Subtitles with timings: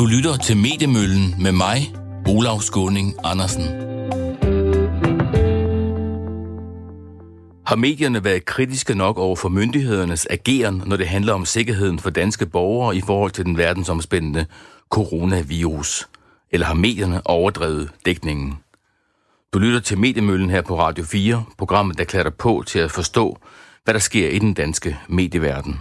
[0.00, 1.94] Du lytter til Mediemøllen med mig,
[2.28, 3.64] Olav Skåning Andersen.
[7.66, 12.10] Har medierne været kritiske nok over for myndighedernes ageren, når det handler om sikkerheden for
[12.10, 14.46] danske borgere i forhold til den verdensomspændende
[14.90, 16.08] coronavirus?
[16.50, 18.58] Eller har medierne overdrevet dækningen?
[19.52, 23.38] Du lytter til Mediemøllen her på Radio 4, programmet, der klæder på til at forstå,
[23.84, 25.80] hvad der sker i den danske medieverden.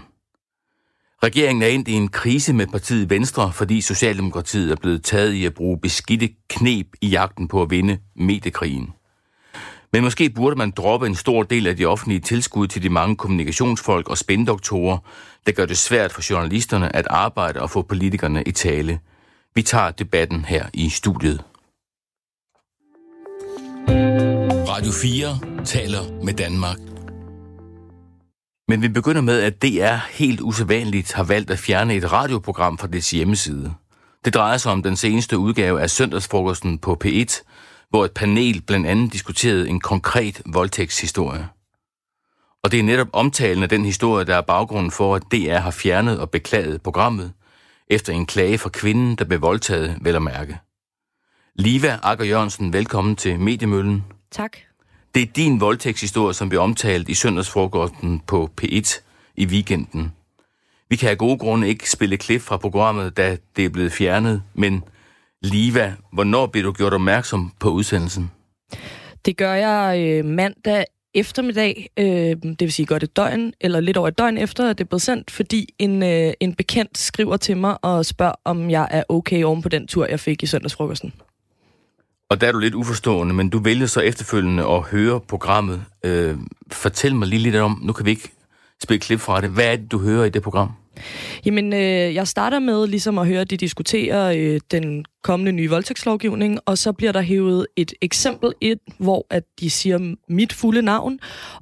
[1.24, 5.46] Regeringen er ind i en krise med partiet Venstre, fordi Socialdemokratiet er blevet taget i
[5.46, 8.94] at bruge beskidte knep i jagten på at vinde mediekrigen.
[9.94, 13.16] Men måske burde man droppe en stor del af de offentlige tilskud til de mange
[13.16, 14.98] kommunikationsfolk og spændoktorer,
[15.46, 19.00] der gør det svært for journalisterne at arbejde og få politikerne i tale.
[19.56, 21.44] Vi tager debatten her i studiet.
[24.70, 26.78] Radio 4 taler med Danmark.
[28.70, 32.88] Men vi begynder med, at DR helt usædvanligt har valgt at fjerne et radioprogram fra
[32.88, 33.74] dets hjemmeside.
[34.26, 37.42] Det drejer sig om den seneste udgave af Søndagsfrokosten på P1,
[37.90, 41.48] hvor et panel blandt andet diskuterede en konkret voldtægtshistorie.
[42.64, 45.72] Og det er netop omtalen af den historie, der er baggrunden for, at DR har
[45.72, 47.34] fjernet og beklaget programmet,
[47.88, 50.60] efter en klage fra kvinden, der blev voldtaget, vel at mærke.
[51.56, 54.04] Liva Akker Jørgensen, velkommen til Mediemøllen.
[54.32, 54.58] Tak.
[55.16, 59.02] Det er din voldtægtshistorie, som bliver omtalt i søndagsfrokosten på P1
[59.36, 60.12] i weekenden.
[60.90, 64.44] Vi kan af gode grunde ikke spille klip fra programmet, da det er blevet fjernet,
[64.54, 64.84] men
[65.42, 68.32] Liva, hvornår bliver du gjort opmærksom på udsendelsen?
[69.26, 73.98] Det gør jeg øh, mandag eftermiddag, øh, det vil sige godt et døgn, eller lidt
[73.98, 77.38] over et døgn efter, at det er blevet sendt, fordi en, øh, en bekendt skriver
[77.38, 80.46] til mig og spørger, om jeg er okay oven på den tur, jeg fik i
[80.46, 81.14] søndagsfrokosten.
[82.30, 85.84] Og der er du lidt uforstående, men du vælger så efterfølgende at høre programmet.
[86.06, 86.38] Øh,
[86.72, 88.30] fortæl mig lige lidt om, nu kan vi ikke
[88.84, 89.50] spille klip fra det.
[89.50, 90.72] Hvad er det, du hører i det program?
[91.46, 95.70] Jamen, øh, jeg starter med ligesom at høre, at de diskuterer øh, den kommende nye
[95.70, 100.82] voldtægtslovgivning, og så bliver der hævet et eksempel ind, hvor at de siger mit fulde
[100.82, 101.20] navn,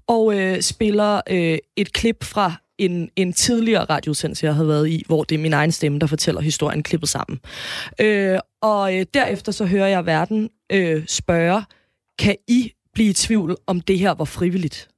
[0.08, 5.04] og øh, spiller øh, et klip fra en, en tidligere radiosendelse, jeg havde været i,
[5.08, 7.40] hvor det er min egen stemme, der fortæller historien klippet sammen.
[8.02, 11.64] Øh, og øh, derefter så hører jeg verden øh, spørge,
[12.20, 14.90] kan I blive i tvivl, om det her var frivilligt?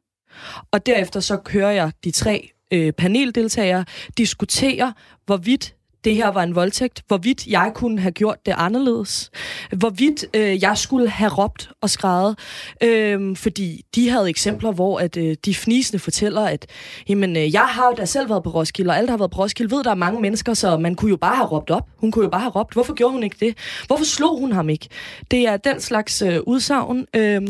[0.72, 3.86] Og derefter så hører jeg de tre øh, paneldeltagere
[4.18, 4.94] diskutere,
[5.26, 9.32] hvorvidt det her var en voldtægt, hvorvidt jeg kunne have gjort det anderledes,
[9.78, 12.40] hvorvidt øh, jeg skulle have råbt og skrevet,
[12.84, 16.66] øh, fordi de havde eksempler, hvor at øh, de fnisende fortæller, at
[17.10, 19.32] jamen, øh, jeg har jo da selv været på Roskilde, og alle, der har været
[19.32, 21.88] på Roskilde, ved, der er mange mennesker, så man kunne jo bare have råbt op.
[21.98, 22.74] Hun kunne jo bare have råbt.
[22.74, 23.58] Hvorfor gjorde hun ikke det?
[23.88, 24.88] Hvorfor slog hun ham ikke?
[25.32, 27.42] Det er den slags øh, udsagn, øh,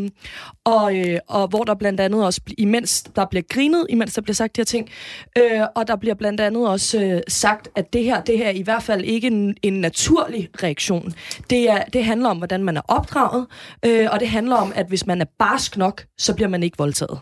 [0.63, 4.35] og, øh, og hvor der blandt andet også, imens der bliver grinet, imens der bliver
[4.35, 4.89] sagt de her ting,
[5.37, 8.51] øh, og der bliver blandt andet også øh, sagt, at det her, det her er
[8.51, 11.13] i hvert fald ikke en, en naturlig reaktion.
[11.49, 13.47] Det, er, det handler om, hvordan man er opdraget,
[13.85, 16.77] øh, og det handler om, at hvis man er barsk nok, så bliver man ikke
[16.77, 17.19] voldtaget.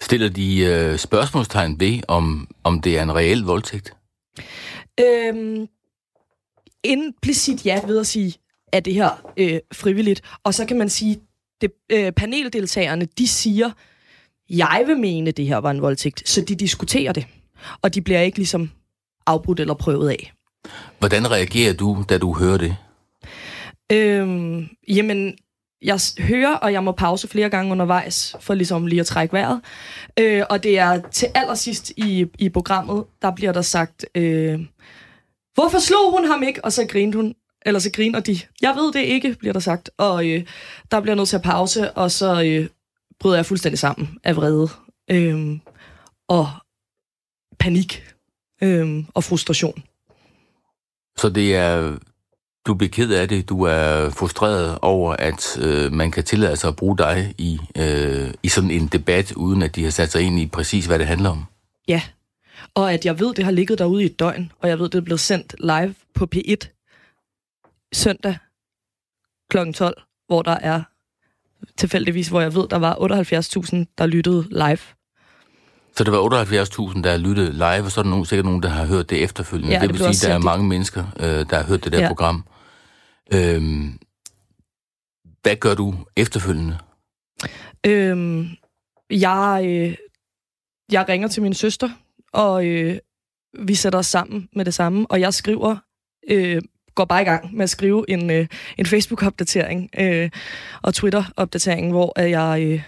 [0.00, 3.92] Stiller de øh, spørgsmålstegn ved, om, om det er en reel voldtægt?
[5.00, 5.66] Øhm,
[6.84, 8.34] implicit ja ved at sige,
[8.72, 10.22] at det her øh, frivilligt.
[10.44, 11.20] Og så kan man sige,
[11.60, 13.70] det, øh, paneldeltagerne, de siger,
[14.50, 17.26] jeg vil mene, det her var en voldtægt, så de diskuterer det.
[17.82, 18.70] Og de bliver ikke ligesom
[19.28, 20.32] afbrudt eller prøvet af.
[20.98, 22.76] Hvordan reagerer du, da du hører det?
[23.92, 25.34] Øhm, jamen,
[25.82, 29.60] jeg hører, og jeg må pause flere gange undervejs, for ligesom lige at trække vejret.
[30.18, 34.60] Øh, og det er til allersidst i, i programmet, der bliver der sagt, øh,
[35.54, 36.64] hvorfor slog hun ham ikke?
[36.64, 37.34] Og så grinte hun,
[37.66, 38.38] eller så griner de.
[38.62, 39.90] Jeg ved det ikke, bliver der sagt.
[39.98, 40.44] Og øh,
[40.90, 42.68] der bliver nødt til at pause, og så øh,
[43.20, 44.68] bryder jeg fuldstændig sammen af vrede
[45.10, 45.58] øh,
[46.28, 46.48] og
[47.58, 48.04] panik
[48.62, 49.82] øh, og frustration.
[51.18, 51.98] Så det er,
[52.66, 56.68] du bliver ked af det, du er frustreret over, at øh, man kan tillade sig
[56.68, 60.22] at bruge dig i, øh, i sådan en debat, uden at de har sat sig
[60.22, 61.44] ind i præcis, hvad det handler om?
[61.88, 62.02] Ja,
[62.74, 64.98] og at jeg ved, det har ligget derude i et døgn, og jeg ved, det
[64.98, 66.74] er blevet sendt live på P1
[67.92, 68.36] søndag
[69.50, 69.72] kl.
[69.72, 70.82] 12, hvor der er
[71.76, 74.78] tilfældigvis, hvor jeg ved, der var 78.000, der lyttede live.
[75.98, 78.68] Så det var 78.000, der lyttede live, og så er der nogen, sikkert nogen, der
[78.68, 79.74] har hørt det efterfølgende.
[79.74, 81.92] Ja, det det vil sige, at der er mange mennesker, øh, der har hørt det
[81.92, 82.08] der Ja.
[82.08, 82.44] program.
[83.34, 83.98] Øhm,
[85.42, 86.78] hvad gør du efterfølgende?
[87.86, 88.48] Øhm,
[89.10, 89.96] jeg, øh,
[90.92, 91.90] jeg ringer til min søster,
[92.32, 92.98] og øh,
[93.58, 95.76] vi sætter os sammen med det samme, og jeg skriver,
[96.30, 96.62] øh,
[96.94, 98.46] går bare i gang med at skrive en, øh,
[98.78, 100.30] en Facebook-opdatering øh,
[100.82, 102.82] og Twitter-opdatering, hvor at jeg øh,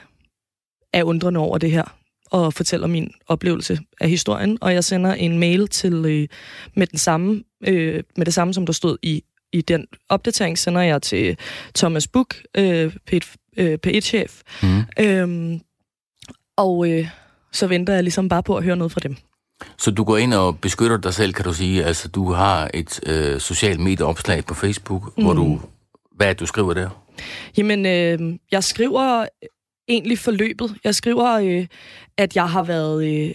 [0.93, 2.00] er undrende over det her.
[2.31, 6.29] Og fortæller min oplevelse af historien, og jeg sender en mail til øh,
[6.77, 10.81] med den samme øh, med det samme som der stod i i den opdatering sender
[10.81, 11.37] jeg til
[11.75, 12.94] Thomas Buch, øh,
[13.87, 14.41] P1-chef.
[14.62, 14.82] Mm.
[15.00, 15.61] Øhm,
[16.56, 17.09] og øh,
[17.53, 19.17] så venter jeg ligesom bare på at høre noget fra dem.
[19.79, 21.85] Så du går ind og beskytter dig selv, kan du sige?
[21.85, 25.25] Altså, du har et øh, socialt medieopslag på Facebook, mm.
[25.25, 25.61] hvor du...
[26.17, 26.88] Hvad er det, du skriver der?
[27.56, 29.26] Jamen, øh, jeg skriver
[29.90, 30.76] egentlig forløbet.
[30.84, 31.66] Jeg skriver, øh,
[32.19, 33.04] at jeg har været...
[33.04, 33.34] Øh,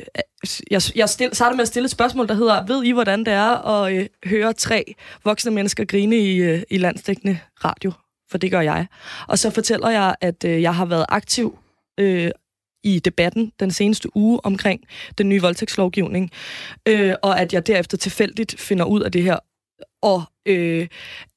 [0.71, 3.33] jeg jeg stil, starter med at stille et spørgsmål, der hedder, ved I, hvordan det
[3.33, 7.91] er at øh, høre tre voksne mennesker grine i, øh, i landstækkende radio?
[8.31, 8.87] For det gør jeg.
[9.27, 11.57] Og så fortæller jeg, at øh, jeg har været aktiv
[11.99, 12.31] øh,
[12.83, 14.81] i debatten den seneste uge omkring
[15.17, 16.31] den nye voldtægtslovgivning,
[16.87, 19.39] øh, og at jeg derefter tilfældigt finder ud af det her,
[20.01, 20.87] og øh,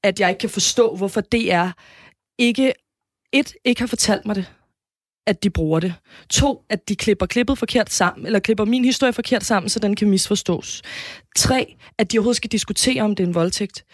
[0.02, 1.72] at jeg ikke kan forstå, hvorfor det er
[2.38, 2.72] ikke
[3.32, 4.52] et, ikke har fortalt mig det,
[5.28, 5.94] at de bruger det.
[6.30, 9.96] To, at de klipper klippet forkert sammen, eller klipper min historie forkert sammen, så den
[9.96, 10.82] kan misforstås.
[11.36, 13.84] Tre, at de overhovedet skal diskutere, om det er en voldtægt.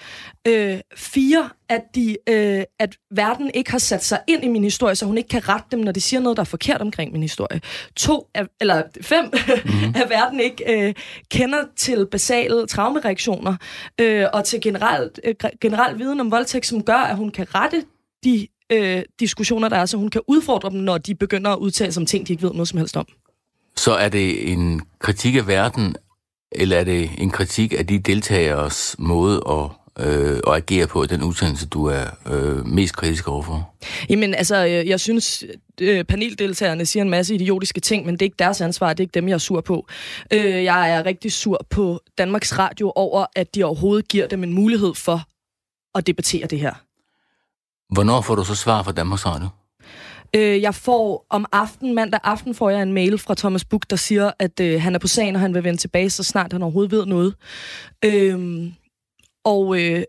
[0.49, 4.95] Øh, fire, at, de, øh, at verden ikke har sat sig ind i min historie,
[4.95, 7.23] så hun ikke kan rette dem, når de siger noget, der er forkert omkring min
[7.23, 7.61] historie.
[7.97, 9.95] To, at, eller fem, mm-hmm.
[10.03, 10.95] at verden ikke øh,
[11.31, 13.57] kender til basale traumereaktioner
[14.01, 17.85] øh, og til generelt, øh, generel viden om voldtægt, som gør, at hun kan rette
[18.25, 21.93] de øh, diskussioner, der er, så hun kan udfordre dem, når de begynder at udtale
[21.93, 23.07] sig om ting, de ikke ved noget som helst om.
[23.77, 25.97] Så er det en kritik af verden,
[26.53, 31.23] eller er det en kritik af de deltagers måde at øh, at agere på den
[31.23, 33.75] udsendelse, du er øh, mest kritisk overfor?
[34.09, 35.45] Jamen, altså, øh, jeg synes,
[35.81, 39.05] øh, paneldeltagerne siger en masse idiotiske ting, men det er ikke deres ansvar, det er
[39.05, 39.87] ikke dem, jeg er sur på.
[40.33, 44.53] Øh, jeg er rigtig sur på Danmarks Radio over, at de overhovedet giver dem en
[44.53, 45.21] mulighed for
[45.95, 46.75] at debattere det her.
[47.93, 49.49] Hvornår får du så svar fra Danmarks Radio?
[50.37, 53.97] Øh, jeg får om aften, mandag aften, får jeg en mail fra Thomas Buk, der
[53.97, 56.63] siger, at øh, han er på sagen, og han vil vende tilbage, så snart han
[56.63, 57.35] overhovedet ved noget.
[58.05, 58.73] Øh,
[59.45, 60.03] og øh,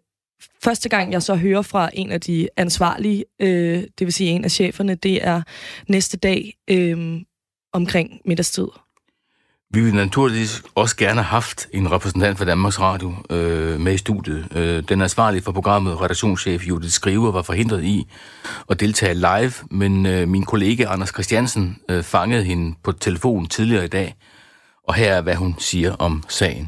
[0.63, 4.43] første gang, jeg så hører fra en af de ansvarlige, øh, det vil sige en
[4.43, 5.41] af cheferne, det er
[5.87, 7.21] næste dag øh,
[7.73, 8.67] omkring middagstid.
[9.75, 14.03] Vi ville naturligvis også gerne have haft en repræsentant for Danmarks Radio øh, med i
[14.05, 14.41] studiet.
[14.59, 17.97] Øh, den ansvarlige for programmet, redaktionschef Judith Skriver, var forhindret i
[18.71, 23.85] at deltage live, men øh, min kollega Anders Christiansen øh, fangede hende på telefon tidligere
[23.85, 24.09] i dag.
[24.87, 26.67] Og her er, hvad hun siger om sagen.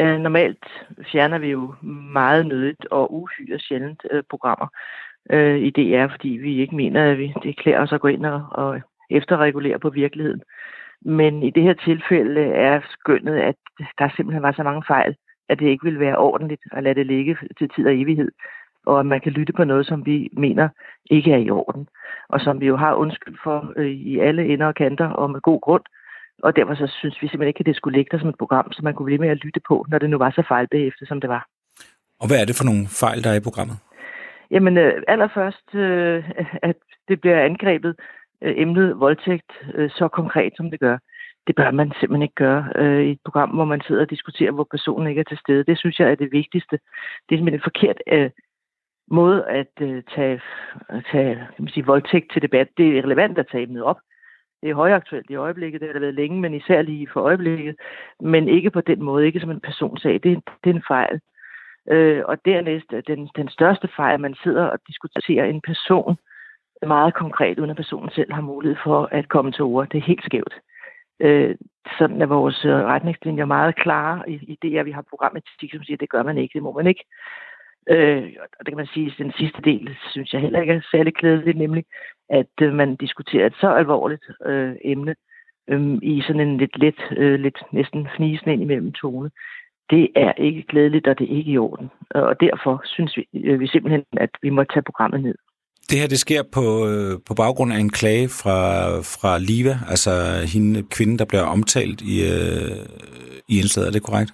[0.00, 0.64] Øh, normalt
[1.12, 1.74] fjerner vi jo
[2.20, 4.68] meget nødigt og uhyre sjældent øh, programmer
[5.34, 8.26] øh, i DR, fordi vi ikke mener, at vi, det klæder os at gå ind
[8.26, 10.42] og, og efterregulere på virkeligheden.
[11.02, 13.54] Men i det her tilfælde er skønnet, at
[13.98, 15.16] der simpelthen var så mange fejl,
[15.48, 18.30] at det ikke ville være ordentligt at lade det ligge til tid og evighed,
[18.86, 20.68] og at man kan lytte på noget, som vi mener
[21.10, 21.88] ikke er i orden,
[22.28, 25.40] og som vi jo har undskyld for øh, i alle ender og kanter og med
[25.40, 25.82] god grund.
[26.42, 28.72] Og derfor så synes vi simpelthen ikke, at det skulle ligge der som et program,
[28.72, 31.20] som man kunne blive med at lytte på, når det nu var så fejlbehæftet, som
[31.20, 31.46] det var.
[32.20, 33.76] Og hvad er det for nogle fejl, der er i programmet?
[34.50, 36.30] Jamen, øh, allerførst, øh,
[36.62, 36.76] at
[37.08, 37.94] det bliver angrebet
[38.42, 40.98] øh, emnet voldtægt øh, så konkret, som det gør.
[41.46, 44.50] Det bør man simpelthen ikke gøre øh, i et program, hvor man sidder og diskuterer,
[44.52, 45.64] hvor personen ikke er til stede.
[45.64, 46.78] Det synes jeg er det vigtigste.
[47.28, 48.30] Det er simpelthen en forkert øh,
[49.10, 50.40] måde at øh, tage,
[51.12, 52.68] tage kan man sige, voldtægt til debat.
[52.76, 53.96] Det er relevant at tage emnet op.
[54.62, 57.76] Det er højaktuelt i øjeblikket, det har det været længe, men især lige for øjeblikket.
[58.20, 60.12] Men ikke på den måde, ikke som en personsag.
[60.12, 61.20] Det, det er en fejl.
[61.90, 66.16] Øh, og dernæst, øh, den, den største fejl, at man sidder og diskuterer en person,
[66.82, 69.88] meget konkret, uden at personen selv har mulighed for at komme til ord.
[69.88, 70.54] Det er helt skævt.
[71.20, 71.56] Øh,
[71.98, 75.82] sådan er vores øh, retningslinjer meget klare i, i det, at vi har programmatik, som
[75.82, 77.04] siger, at det gør man ikke, det må man ikke.
[77.90, 80.80] Øh, og det kan man sige, at den sidste del synes jeg heller ikke er
[80.90, 81.84] særlig klædeligt, nemlig
[82.28, 85.14] at øh, man diskuterer et så alvorligt øh, emne
[85.68, 89.30] øh, i sådan en lidt let, øh, lidt næsten fnisende ind imellem tone.
[89.90, 91.90] Det er ikke glædeligt, og det er ikke i orden.
[92.10, 95.34] Og derfor synes vi, øh, vi simpelthen, at vi må tage programmet ned.
[95.90, 98.58] Det her det sker på, øh, på baggrund af en klage fra,
[99.14, 100.10] fra Liva, altså
[100.54, 102.86] hende kvinde, der bliver omtalt i, øh,
[103.48, 103.88] i indslaget.
[103.88, 104.32] Er det korrekt?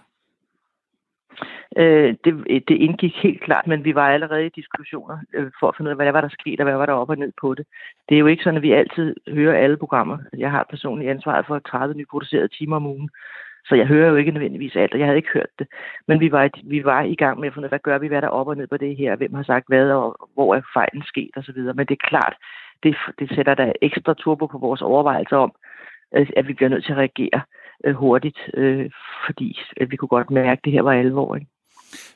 [1.76, 2.32] Øh, det,
[2.68, 5.92] det indgik helt klart, men vi var allerede i diskussioner øh, for at finde ud
[5.94, 7.66] af, hvad der var der sket, og hvad var der op og ned på det.
[8.08, 10.18] Det er jo ikke sådan, at vi altid hører alle programmer.
[10.38, 13.10] Jeg har personligt ansvaret for 30 nyproducerede timer om ugen.
[13.64, 15.66] Så jeg hører jo ikke nødvendigvis alt, og jeg havde ikke hørt det.
[16.08, 18.28] Men vi var, vi var i gang med at finde hvad gør vi, hvad der
[18.28, 21.02] er op og ned på det her, hvem har sagt hvad, og hvor er fejlen
[21.02, 21.58] sket osv.
[21.58, 22.34] Men det er klart,
[22.82, 25.52] det, det sætter der ekstra turbo på vores overvejelser om,
[26.12, 27.40] at vi bliver nødt til at reagere
[27.84, 28.90] øh, hurtigt, øh,
[29.26, 29.58] fordi
[29.90, 31.34] vi kunne godt mærke, at det her var alvor.
[31.34, 31.46] Ikke?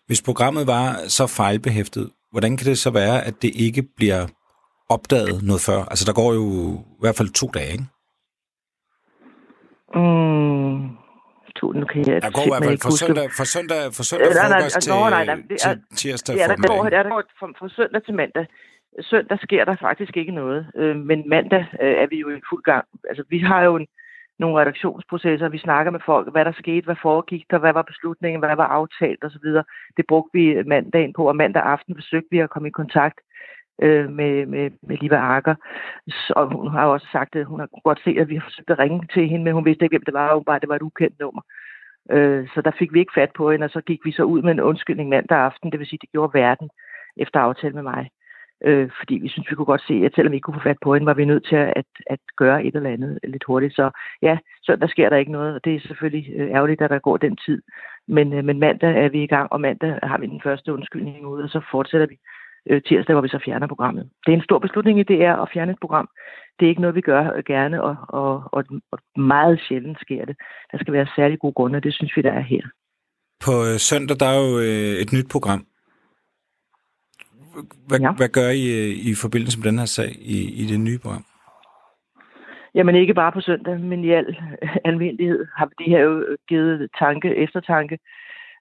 [0.07, 4.27] Hvis programmet var så fejlbehæftet, hvordan kan det så være, at det ikke bliver
[4.89, 5.81] opdaget noget før?
[5.91, 6.45] Altså, der går jo
[6.99, 7.85] i hvert fald to dage, ikke?
[9.95, 10.97] Mm,
[11.61, 14.29] to, nu kan jeg der går i hvert fald fra søndag, fra søndag, fra søndag
[14.29, 17.03] øh, nej, nej, til, nej, nej, nej, det er, til tirsdag ja, der går, der
[17.13, 18.47] går fra, fra søndag til mandag.
[19.11, 22.63] Søndag sker der faktisk ikke noget, øh, men mandag øh, er vi jo i fuld
[22.63, 22.85] gang.
[23.11, 23.87] Altså, vi har jo en,
[24.39, 28.41] nogle redaktionsprocesser, vi snakker med folk, hvad der skete, hvad foregik der, hvad var beslutningen,
[28.41, 29.47] hvad var aftalt osv.
[29.97, 33.19] Det brugte vi mandagen på, og mandag aften besøgte vi at komme i kontakt
[33.83, 35.55] øh, med, med, med Liva Arker.
[36.31, 38.79] Og hun har også sagt, at hun har godt set, at vi har forsøgt at
[38.79, 40.83] ringe til hende, men hun vidste ikke, hvem det var, og bare det var et
[40.83, 41.43] ukendt nummer.
[42.11, 44.43] Øh, så der fik vi ikke fat på hende, og så gik vi så ud
[44.43, 46.69] med en undskyldning mandag aften, det vil sige, det gjorde verden
[47.17, 48.09] efter aftale med mig.
[48.65, 50.79] Øh, fordi vi synes, vi kunne godt se, at selvom vi ikke kunne få fat
[50.83, 53.75] på hende, var vi nødt til at, at gøre et eller andet lidt hurtigt.
[53.75, 53.91] Så
[54.23, 56.99] ja, så der sker der ikke noget, og det er selvfølgelig øh, ærgerligt, at der
[56.99, 57.63] går den tid.
[58.09, 61.27] Men, øh, men mandag er vi i gang, og mandag har vi den første undskyldning
[61.27, 62.19] ud, og så fortsætter vi
[62.71, 64.11] øh, tirsdag, hvor vi så fjerner programmet.
[64.27, 66.09] Det er en stor beslutning i DR at fjerne et program.
[66.61, 70.25] Det er ikke noget, vi gør øh, gerne, og, og, og, og meget sjældent sker
[70.25, 70.37] det.
[70.73, 72.63] Der skal være særlig gode grunde, og det synes vi, der er her.
[73.45, 75.67] På øh, søndag, der er jo øh, et nyt program.
[77.89, 78.13] Hvad, ja.
[78.13, 78.65] hvad gør I
[79.11, 81.25] i forbindelse med den her sag i, i det nye program?
[82.75, 84.37] Jamen ikke bare på søndag, men i al
[84.85, 87.99] almindelighed har det her jo givet tanke, eftertanke,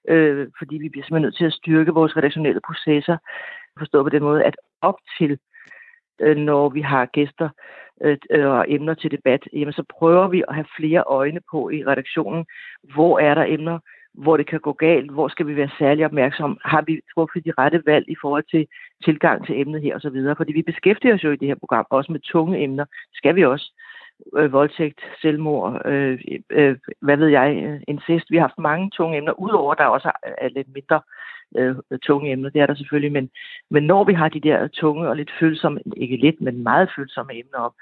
[0.08, 3.16] øh, fordi vi bliver simpelthen nødt til at styrke vores redaktionelle processer,
[3.78, 5.38] forstået på den måde, at op til,
[6.20, 7.48] øh, når vi har gæster
[8.02, 11.70] øh, øh, og emner til debat, jamen, så prøver vi at have flere øjne på
[11.70, 12.46] i redaktionen.
[12.94, 13.78] Hvor er der emner,
[14.14, 15.10] hvor det kan gå galt?
[15.10, 16.58] Hvor skal vi være særlig opmærksom?
[16.64, 18.66] Har vi truffet de rette valg i forhold til
[19.04, 20.34] tilgang til emnet her osv.?
[20.36, 22.84] Fordi vi beskæftiger os jo i det her program også med tunge emner.
[23.14, 23.72] Skal vi også
[24.36, 28.30] øh, voldtægt, selvmord, øh, øh, øh hvad ved jeg, øh, incest.
[28.30, 31.00] Vi har haft mange tunge emner, udover der også er lidt mindre
[31.58, 33.30] øh, tunge emner, det er der selvfølgelig, men,
[33.70, 37.32] men når vi har de der tunge og lidt følsomme, ikke lidt, men meget følsomme
[37.38, 37.74] emner op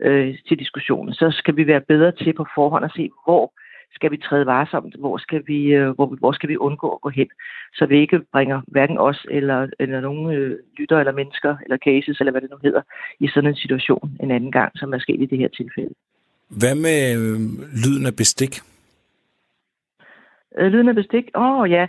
[0.00, 3.52] øh, til diskussionen, så skal vi være bedre til på forhånd at se, hvor
[3.94, 7.08] skal vi træde varsomt, hvor skal vi, øh, hvor, hvor skal vi undgå at gå
[7.08, 7.28] hen,
[7.74, 12.20] så vi ikke bringer hverken os eller, eller nogen øh, lytter eller mennesker eller cases,
[12.20, 12.82] eller hvad det nu hedder,
[13.20, 15.94] i sådan en situation en anden gang, som er sket i det her tilfælde.
[16.48, 17.38] Hvad med øh,
[17.84, 18.54] lyden af bestik?
[20.58, 21.24] Øh, lyden af bestik?
[21.34, 21.86] Åh oh, ja,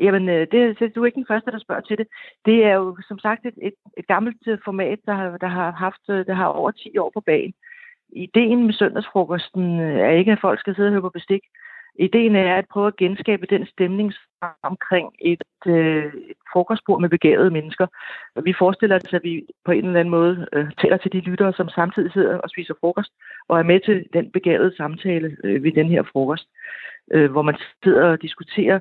[0.00, 2.06] jamen øh, det, det, du er ikke den første, der spørger til det.
[2.46, 5.70] Det er jo som sagt et, et, et gammelt øh, format, der har, der har
[5.70, 7.54] haft, øh, der har over 10 år på banen.
[8.12, 11.42] Ideen med søndagsfrokosten er ikke, at folk skal sidde og høre på bestik.
[11.98, 14.12] Ideen er at prøve at genskabe den stemning
[14.62, 17.86] omkring et, øh, et frokostbord med begavede mennesker.
[18.44, 21.52] Vi forestiller os, at vi på en eller anden måde øh, taler til de lyttere,
[21.52, 23.12] som samtidig sidder og spiser frokost,
[23.48, 26.48] og er med til den begavede samtale øh, ved den her frokost,
[27.12, 28.80] øh, hvor man sidder og diskuterer,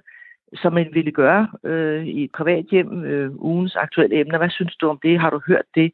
[0.62, 4.38] som man ville gøre øh, i et privat hjem, øh, ugens aktuelle emner.
[4.38, 5.20] Hvad synes du om det?
[5.20, 5.92] Har du hørt det?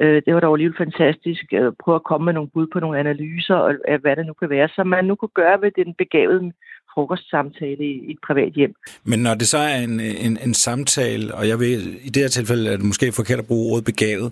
[0.00, 1.44] Øh, det var dog alligevel fantastisk.
[1.52, 4.50] Øh, prøve at komme med nogle bud på nogle analyser, og hvad det nu kan
[4.50, 6.52] være, som man nu kunne gøre ved den begavede
[6.94, 8.74] frokostsamtale i, et privat hjem.
[9.04, 12.28] Men når det så er en, en, en samtale, og jeg ved, i det her
[12.28, 14.28] tilfælde er det måske forkert at bruge ordet begavet,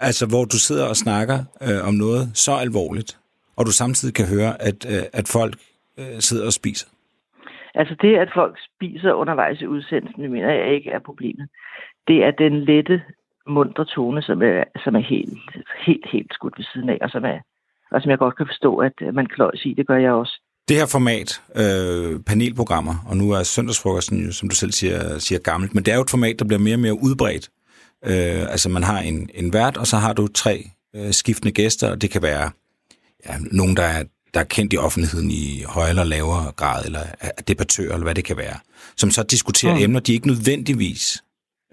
[0.00, 3.18] altså hvor du sidder og snakker øh, om noget så alvorligt,
[3.56, 5.54] og du samtidig kan høre, at, øh, at folk
[6.00, 6.88] øh, sidder og spiser.
[7.74, 11.48] Altså det, at folk spiser undervejs i udsendelsen, mener jeg ikke er problemet.
[12.08, 13.02] Det er den lette
[13.48, 15.38] mundre tone, som er, som er helt,
[15.86, 17.38] helt, helt skudt ved siden af, og som, er,
[17.90, 19.74] og som jeg godt kan forstå, at man kløjs i.
[19.74, 20.40] Det gør jeg også.
[20.68, 25.38] Det her format, øh, panelprogrammer, og nu er søndagsfrokosten jo, som du selv siger, siger
[25.38, 27.48] gammelt, men det er jo et format, der bliver mere og mere udbredt.
[28.04, 31.90] Øh, altså man har en, en vært, og så har du tre øh, skiftende gæster,
[31.90, 32.50] og det kan være
[33.26, 37.00] ja, nogen, der er, der er kendt i offentligheden i højere eller lavere grad, eller
[37.20, 38.58] er debattører, eller hvad det kan være,
[38.96, 39.82] som så diskuterer mm.
[39.82, 41.22] emner, de ikke nødvendigvis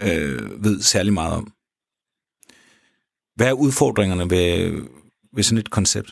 [0.01, 1.53] øh, ved særlig meget om.
[3.35, 4.51] Hvad er udfordringerne ved,
[5.35, 6.09] ved sådan et koncept?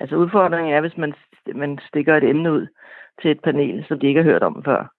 [0.00, 1.14] Altså udfordringen er, hvis man,
[1.54, 2.66] man stikker et emne ud
[3.22, 4.92] til et panel, som de ikke har hørt om før.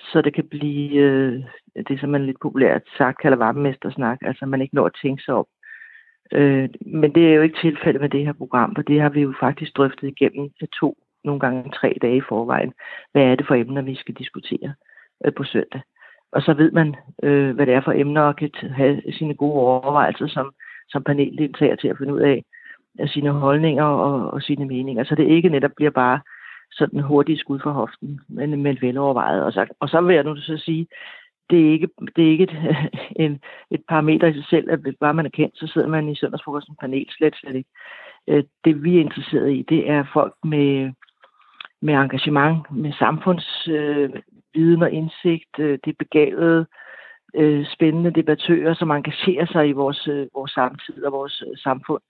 [0.00, 1.42] Så det kan blive øh,
[1.88, 4.18] det, som man lidt populært sagt kalder varmemestersnak.
[4.22, 5.46] Altså man ikke når at tænke sig op.
[6.32, 9.20] Øh, men det er jo ikke tilfældet med det her program, for det har vi
[9.20, 12.72] jo faktisk drøftet igennem til to, nogle gange tre dage i forvejen.
[13.12, 14.74] Hvad er det for emner, vi skal diskutere
[15.24, 15.80] øh, på søndag?
[16.36, 18.50] Og så ved man, øh, hvad det er for emner, og kan
[18.80, 20.52] have sine gode overvejelser som,
[20.88, 22.44] som paneldeltager til at finde ud af,
[22.98, 25.04] af sine holdninger og, og sine meninger.
[25.04, 26.20] Så det ikke netop bliver bare
[26.72, 29.44] sådan hurtigt skud for hoften, men, men velovervejet.
[29.44, 30.86] Og så, og så vil jeg nu så sige,
[31.50, 32.56] det er ikke, det er ikke et,
[33.24, 33.40] en,
[33.70, 36.16] et parameter i sig selv, at hvis bare man er kendt, så sidder man i
[36.16, 37.70] søndagsfrokosten panel slet, slet ikke.
[38.28, 40.92] Øh, det vi er interesseret i, det er folk med,
[41.82, 44.10] med engagement, med samfunds, øh,
[44.56, 46.66] viden og indsigt, øh, det begavede,
[47.34, 52.02] øh, spændende debattører, som engagerer sig i vores, øh, vores samtid og vores øh, samfund.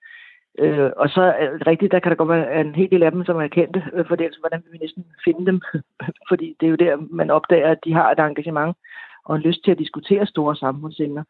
[0.59, 3.11] Øh, og så er det rigtigt, der kan der godt være en hel del af
[3.11, 5.61] dem, som er kendte, øh, for det, altså, hvordan vil vi næsten finde dem?
[6.29, 8.77] Fordi det er jo der, man opdager, at de har et engagement
[9.25, 11.23] og en lyst til at diskutere store samfundsemner.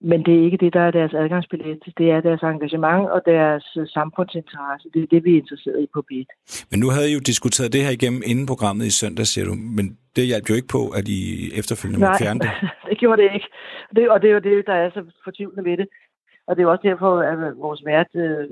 [0.00, 1.82] Men det er ikke det, der er deres adgangsbillet.
[1.98, 4.88] Det er deres engagement og deres øh, samfundsinteresse.
[4.94, 6.28] Det er det, vi er interesseret i på BIT.
[6.70, 9.54] Men nu havde I jo diskuteret det her igennem inden programmet i søndag, siger du.
[9.54, 11.20] Men det hjalp jo ikke på, at I
[11.60, 12.50] efterfølgende måtte fjerne det.
[12.88, 13.48] det gjorde det ikke.
[13.96, 15.88] Det, og det er jo det, der er så fortvivlende ved det.
[16.46, 18.44] Og det er også derfor, at vores vært øh,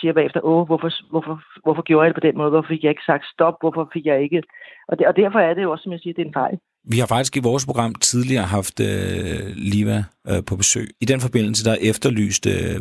[0.00, 2.50] siger bagefter, åh, hvorfor, hvorfor, hvorfor gjorde jeg det på den måde?
[2.50, 3.56] Hvorfor fik jeg ikke sagt stop?
[3.60, 4.42] Hvorfor fik jeg ikke...
[4.88, 6.58] Og, det, og derfor er det jo også, som jeg siger, det er en fejl.
[6.84, 9.98] Vi har faktisk i vores program tidligere haft øh, Liva
[10.30, 10.86] øh, på besøg.
[11.00, 12.80] I den forbindelse, der efterlyste øh,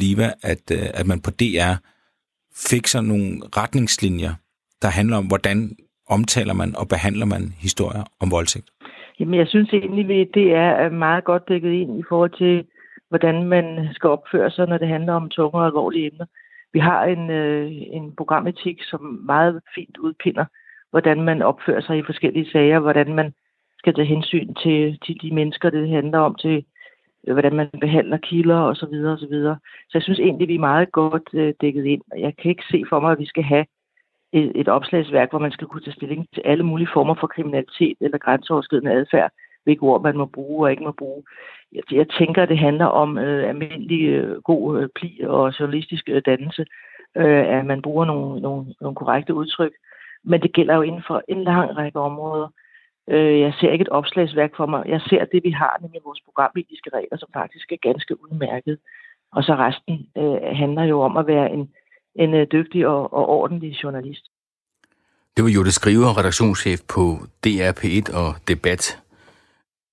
[0.00, 1.74] Liva, at, øh, at man på DR
[2.70, 4.34] fik sådan nogle retningslinjer,
[4.82, 5.76] der handler om, hvordan
[6.08, 8.68] omtaler man og behandler man historier om voldtægt.
[9.20, 12.64] Jamen, jeg synes egentlig, at det er meget godt dækket ind i forhold til
[13.08, 16.26] hvordan man skal opføre sig, når det handler om tunge og alvorlige emner.
[16.72, 20.44] Vi har en, øh, en programetik, som meget fint udpinder,
[20.90, 23.34] hvordan man opfører sig i forskellige sager, hvordan man
[23.78, 26.64] skal tage hensyn til, til de mennesker, det handler om, til
[27.26, 28.80] øh, hvordan man behandler kilder osv.
[28.80, 29.58] Så, videre, og så, videre.
[29.88, 32.02] så jeg synes egentlig, vi er meget godt øh, dækket ind.
[32.18, 33.66] Jeg kan ikke se for mig, at vi skal have
[34.32, 37.96] et, et opslagsværk, hvor man skal kunne tage stilling til alle mulige former for kriminalitet
[38.00, 39.30] eller grænseoverskridende adfærd,
[39.64, 41.22] hvilke ord man må bruge og ikke må bruge.
[41.72, 46.22] Jeg, jeg tænker, det handler om øh, almindelig øh, god øh, pli og journalistisk øh,
[46.26, 46.66] dannelse,
[47.16, 49.72] øh, at man bruger nogle, nogle, nogle korrekte udtryk.
[50.26, 52.48] Men det gælder jo inden for en lang række områder.
[53.10, 54.82] Øh, jeg ser ikke et opslagsværk for mig.
[54.88, 58.78] Jeg ser det, vi har, nemlig vores programmetiske regler, som faktisk er ganske udmærket.
[59.32, 61.70] Og så resten øh, handler jo om at være en,
[62.14, 64.24] en øh, dygtig og, og ordentlig journalist.
[65.36, 67.02] Det var jo det Skriver, redaktionschef på
[67.44, 69.02] DR P1 og Debat.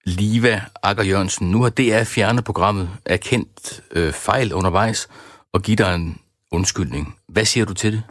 [0.06, 1.52] Liva Akker Jørgensen.
[1.52, 5.10] Nu har DR fjernet programmet, erkendt øh, fejl undervejs
[5.54, 6.18] og givet dig en
[6.52, 7.16] undskyldning.
[7.28, 8.04] Hvad siger du til det?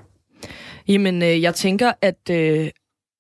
[0.89, 2.71] Jamen, øh, jeg tænker, at øh,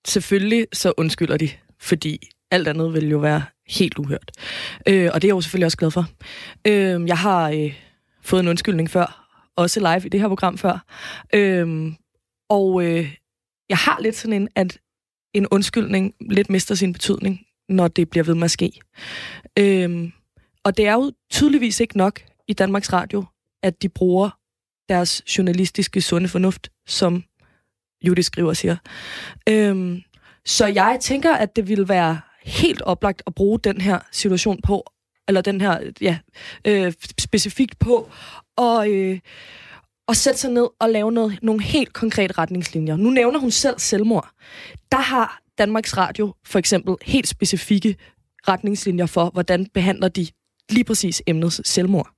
[0.07, 1.50] selvfølgelig så undskylder de,
[1.81, 2.19] fordi
[2.51, 4.31] alt andet vil jo være helt uhørt.
[4.88, 6.07] Øh, og det er jeg jo selvfølgelig også glad for.
[6.66, 7.75] Øh, jeg har øh,
[8.22, 10.85] fået en undskyldning før, også live i det her program før.
[11.35, 11.92] Øh,
[12.48, 13.14] og øh,
[13.68, 14.79] jeg har lidt sådan en, at
[15.35, 18.72] en undskyldning lidt mister sin betydning, når det bliver ved med at ske.
[19.59, 20.12] Øhm,
[20.64, 23.25] og det er jo tydeligvis ikke nok i Danmarks Radio,
[23.62, 24.31] at de bruger
[24.88, 27.25] deres journalistiske sunde fornuft, som
[28.02, 28.76] Judy skriver siger.
[29.48, 30.02] Øhm,
[30.46, 34.92] så jeg tænker, at det ville være helt oplagt at bruge den her situation på,
[35.28, 36.18] eller den her, ja,
[36.64, 38.10] øh, specifikt på,
[38.56, 39.18] og, øh,
[40.08, 42.96] og sætte sig ned og lave noget, nogle helt konkrete retningslinjer.
[42.96, 44.30] Nu nævner hun selv selvmord.
[44.92, 47.96] Der har Danmarks Radio for eksempel helt specifikke
[48.48, 50.26] retningslinjer for, hvordan behandler de
[50.70, 52.10] lige præcis emnet selvmord.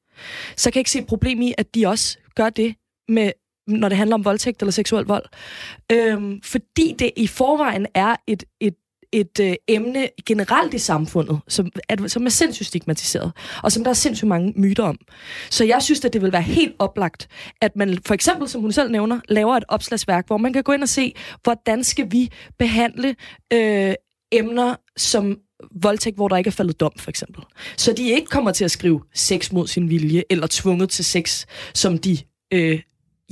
[0.56, 2.74] Så kan jeg ikke se et problem i, at de også gør det
[3.08, 3.32] med
[3.66, 5.24] når det handler om voldtægt eller seksuel vold.
[5.92, 8.74] Øhm, fordi det i forvejen er et, et
[9.14, 13.90] et øh, emne generelt i samfundet, som at, som er sindssygt stigmatiseret, og som der
[13.90, 14.98] er sindssygt mange myter om.
[15.50, 17.28] Så jeg synes, at det vil være helt oplagt,
[17.60, 20.72] at man for eksempel, som hun selv nævner, laver et opslagsværk, hvor man kan gå
[20.72, 23.16] ind og se, hvordan skal vi behandle
[23.52, 23.94] øh,
[24.32, 25.38] emner som
[25.82, 27.42] voldtægt, hvor der ikke er faldet dom, for eksempel.
[27.76, 31.46] Så de ikke kommer til at skrive sex mod sin vilje, eller tvunget til sex,
[31.74, 32.18] som de
[32.52, 32.80] øh,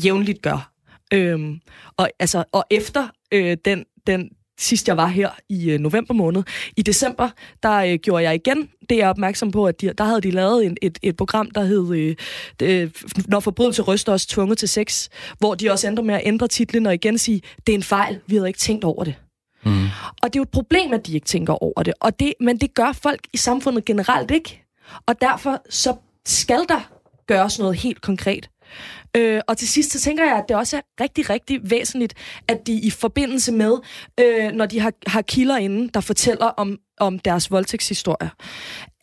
[0.04, 0.72] jævnligt gør.
[1.14, 1.60] Øhm,
[1.96, 6.42] og, altså, og efter øh, den, den sidst jeg var her i øh, november måned.
[6.76, 7.30] I december,
[7.62, 10.66] der øh, gjorde jeg igen det er opmærksom på, at de, der havde de lavet
[10.66, 12.16] en, et, et program, der hed øh,
[12.60, 12.92] det,
[13.28, 16.86] Når forbrydelse ryster os tvunget til sex, hvor de også ændrer med at ændre titlen
[16.86, 19.14] og igen sige, det er en fejl, vi havde ikke tænkt over det.
[19.64, 19.84] Mm.
[20.22, 21.94] Og det er jo et problem, at de ikke tænker over det.
[22.00, 22.34] Og det.
[22.40, 24.64] Men det gør folk i samfundet generelt ikke.
[25.06, 26.90] Og derfor så skal der
[27.26, 28.48] gøres noget helt konkret.
[29.16, 32.14] Øh, og til sidst, så tænker jeg, at det også er rigtig, rigtig væsentligt,
[32.48, 33.78] at de i forbindelse med,
[34.20, 38.30] øh, når de har, har kilder inde, der fortæller om, om deres voldtægtshistorie,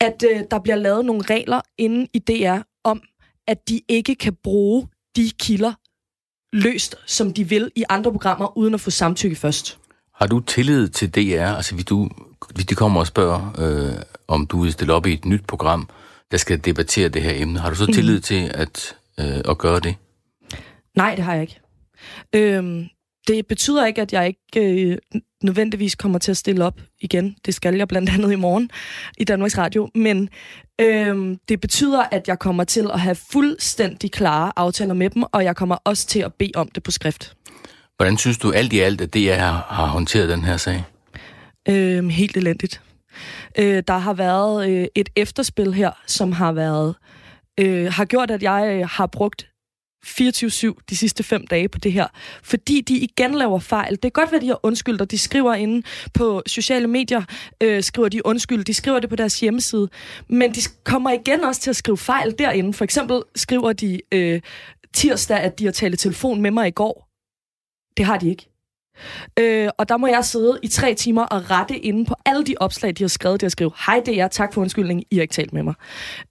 [0.00, 3.02] at øh, der bliver lavet nogle regler inde i DR om,
[3.48, 5.72] at de ikke kan bruge de kilder
[6.52, 9.78] løst, som de vil i andre programmer, uden at få samtykke først.
[10.14, 11.56] Har du tillid til DR?
[11.56, 12.10] Altså, hvis, du,
[12.54, 15.88] hvis de kommer og spørger, øh, om du vil stille op i et nyt program,
[16.30, 17.92] der skal debattere det her emne, har du så mhm.
[17.92, 19.96] tillid til, at øh, at gøre det?
[20.96, 21.60] Nej, det har jeg ikke.
[22.34, 22.88] Øhm,
[23.28, 24.98] det betyder ikke, at jeg ikke øh,
[25.42, 27.36] nødvendigvis kommer til at stille op igen.
[27.46, 28.70] Det skal jeg blandt andet i morgen
[29.18, 29.88] i Danmarks Radio.
[29.94, 30.28] Men
[30.80, 35.44] øhm, det betyder, at jeg kommer til at have fuldstændig klare aftaler med dem, og
[35.44, 37.36] jeg kommer også til at bede om det på skrift.
[37.96, 40.84] Hvordan synes du alt i alt, at det har, har håndteret den her sag?
[41.68, 42.82] Øhm, helt elendigt.
[43.58, 47.19] Øh, der har været øh, et efterspil her, som har været øh,
[47.60, 49.46] Øh, har gjort, at jeg øh, har brugt
[50.06, 52.06] 24-7 de sidste fem dage på det her,
[52.42, 53.92] fordi de igen laver fejl.
[53.92, 55.82] Det kan godt være, de har undskyldt, og de skriver inde
[56.14, 57.22] på sociale medier,
[57.60, 59.88] øh, skriver de undskyld, de skriver det på deres hjemmeside,
[60.28, 62.72] men de kommer igen også til at skrive fejl derinde.
[62.72, 64.40] For eksempel skriver de øh,
[64.92, 67.08] tirsdag, at de har talt telefon med mig i går.
[67.96, 68.50] Det har de ikke.
[69.38, 72.54] Øh, og der må jeg sidde i tre timer og rette inde på alle de
[72.60, 73.40] opslag, de har skrevet.
[73.40, 75.62] De har skrevet, hej det er jeg, tak for undskyldning, I har ikke talt med
[75.62, 75.74] mig.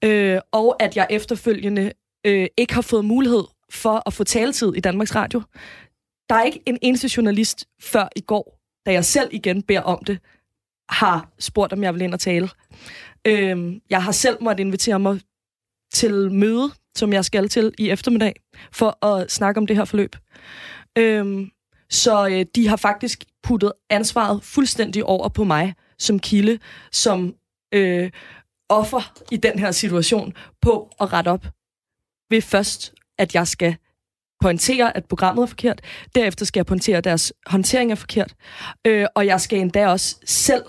[0.04, 1.92] Øh, og at jeg efterfølgende
[2.26, 5.42] øh, ikke har fået mulighed for at få taletid i Danmarks Radio.
[6.30, 10.04] Der er ikke en eneste journalist før i går, da jeg selv igen beder om
[10.04, 10.20] det,
[10.90, 12.50] har spurgt, om jeg vil ind og tale.
[13.28, 15.20] Øh, jeg har selv måttet invitere mig
[15.94, 18.36] til møde, som jeg skal til i eftermiddag,
[18.72, 20.16] for at snakke om det her forløb.
[20.98, 21.48] Øh,
[21.90, 26.60] så øh, de har faktisk puttet ansvaret fuldstændig over på mig som kilde,
[26.92, 27.36] som
[27.74, 28.12] øh,
[28.70, 31.46] offer i den her situation på at rette op
[32.30, 33.76] ved først, at jeg skal
[34.42, 35.82] pointere, at programmet er forkert.
[36.16, 38.34] Derefter skal jeg pointere, at deres håndtering er forkert.
[38.88, 40.64] Øh, og jeg skal endda også selv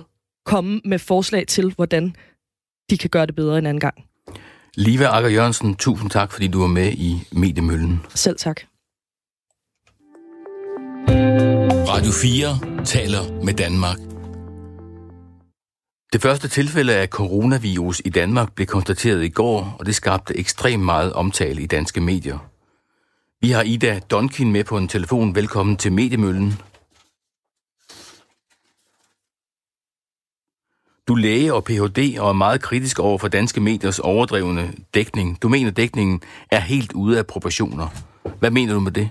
[0.44, 2.14] komme med forslag til, hvordan
[2.90, 4.04] de kan gøre det bedre en anden gang.
[4.74, 8.00] Liva Akker Jørgensen, tusind tak, fordi du var med i Mediemøllen.
[8.14, 8.60] Selv tak.
[11.88, 13.98] Radio 4 taler med Danmark.
[16.12, 20.84] Det første tilfælde af coronavirus i Danmark blev konstateret i går, og det skabte ekstremt
[20.84, 22.38] meget omtale i danske medier.
[23.40, 25.34] Vi har Ida Donkin med på en telefon.
[25.34, 26.52] Velkommen til Mediemøllen.
[31.08, 32.18] Du er læge og Ph.D.
[32.18, 35.42] og er meget kritisk over for danske mediers overdrevne dækning.
[35.42, 37.88] Du mener, dækningen er helt ude af proportioner.
[38.38, 39.10] Hvad mener du med det?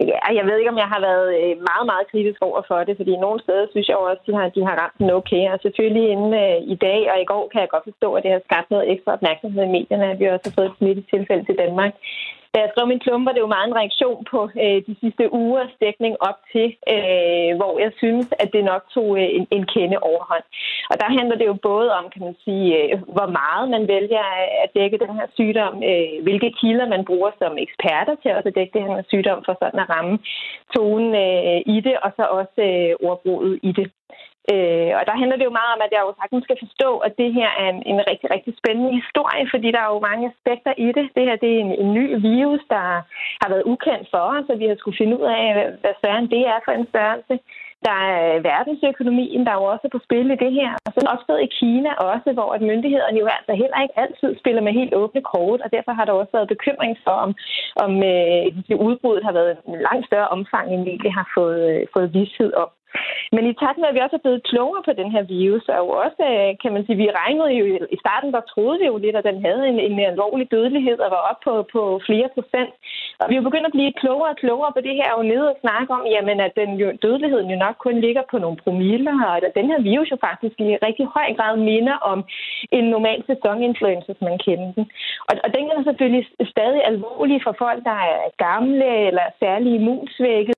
[0.00, 2.96] Ja, jeg ved ikke, om jeg har været øh, meget, meget kritisk over for det,
[2.96, 5.42] fordi nogle steder synes jeg også, at de har, de har ramt den okay.
[5.52, 8.32] Og selvfølgelig inden øh, i dag og i går kan jeg godt forstå, at det
[8.32, 11.60] har skabt noget ekstra opmærksomhed i medierne, at vi også har fået et smittetilfælde til
[11.62, 11.92] Danmark.
[12.54, 15.72] Da jeg skrev min klumper, det jo meget en reaktion på øh, de sidste ugers
[15.80, 19.98] dækning op til, øh, hvor jeg synes, at det nok tog øh, en, en kende
[20.10, 20.46] overhånd.
[20.90, 24.24] Og der handler det jo både om, kan man sige, øh, hvor meget man vælger
[24.64, 28.78] at dække den her sygdom, øh, hvilke kilder man bruger som eksperter til at dække
[28.78, 30.18] den her sygdom for sådan at ramme
[30.74, 33.88] tonen øh, i det, og så også øh, ordbruget i det.
[34.52, 37.12] Øh, og der handler det jo meget om, at jeg jo sagtens skal forstå, at
[37.20, 40.72] det her er en, en rigtig, rigtig spændende historie, fordi der er jo mange aspekter
[40.86, 41.06] i det.
[41.16, 42.84] Det her det er en, en ny virus, der
[43.40, 45.46] har været ukendt for os, og vi har skulle finde ud af,
[45.82, 47.34] hvad søren det er for en størrelse.
[47.88, 50.70] Der er verdensøkonomien, der er jo også på spil i det her.
[50.86, 54.62] Og så opstået i Kina også, hvor at myndighederne jo altså heller ikke altid spiller
[54.62, 57.30] med helt åbne kort, og derfor har der også været bekymring for, om,
[57.84, 61.60] om øh, det udbrud har været en langt større omfang, end vi egentlig har fået,
[61.72, 62.68] øh, fået vidshed om.
[63.34, 65.76] Men i takt med, at vi også er blevet klogere på den her virus, og
[65.82, 67.64] jo også, øh, kan man sige, vi regnede jo
[67.96, 71.10] i starten, der troede vi jo lidt, at den havde en, en alvorlig dødelighed og
[71.16, 72.72] var op på, på flere procent.
[73.20, 75.46] Og vi er jo begyndt at blive klogere og klogere på det her, og nede
[75.52, 79.16] og snakke om, jamen, at den jo, dødeligheden jo nok kun ligger på nogle promiller,
[79.28, 82.18] og at den her virus jo faktisk i rigtig høj grad minder om
[82.78, 84.84] en normal sæsoninfluenza, som man kender den.
[85.28, 90.54] Og, og den er selvfølgelig stadig alvorlig for folk, der er gamle eller særlig immunsvækket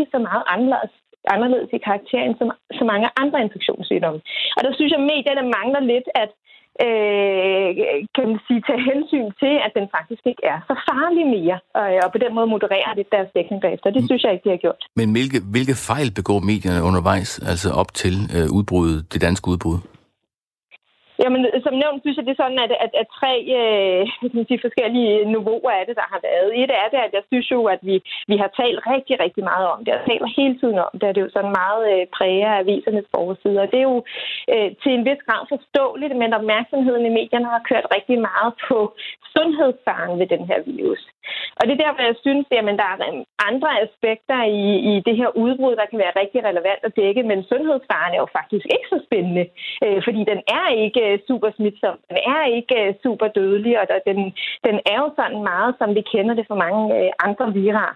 [0.00, 1.01] ikke så meget anderledes
[1.34, 4.20] anderledes i karakteren som så mange andre infektionssygdomme.
[4.56, 6.30] Og der synes jeg, at medierne mangler lidt at
[6.84, 7.68] øh,
[8.14, 11.86] kan man sige, tage hensyn til, at den faktisk ikke er så farlig mere, og,
[12.04, 13.96] og på den måde moderere det deres dækning bagefter.
[13.96, 14.82] Det synes jeg ikke, de har gjort.
[15.00, 19.78] Men hvilke, hvilke fejl begår medierne undervejs, altså op til øh, udbruddet, det danske udbrud?
[21.22, 24.02] Jamen, som nævnt, synes jeg, det er sådan, at, at, at tre øh,
[24.50, 26.48] de forskellige niveauer af det, der har været.
[26.60, 27.96] Et er det, at jeg synes jo, at vi,
[28.30, 31.20] vi har talt rigtig, rigtig meget om det, og taler hele tiden om det, det
[31.20, 33.70] er jo sådan meget øh, præger af avisernes forsider.
[33.72, 33.98] Det er jo
[34.52, 38.78] øh, til en vis grad forståeligt, men opmærksomheden i medierne har kørt rigtig meget på
[39.34, 41.02] sundhedsfaren ved den her virus.
[41.58, 45.16] Og det er der, hvor jeg synes, at der er andre aspekter i, i det
[45.20, 48.88] her udbrud, der kan være rigtig relevant at dække, men sundhedsfaren er jo faktisk ikke
[48.92, 49.44] så spændende,
[49.84, 53.86] øh, fordi den er ikke øh, super smitsom, den er ikke øh, super dødelig, og
[54.08, 54.18] den,
[54.66, 57.90] den er jo sådan meget, som vi kender det fra mange øh, andre virer.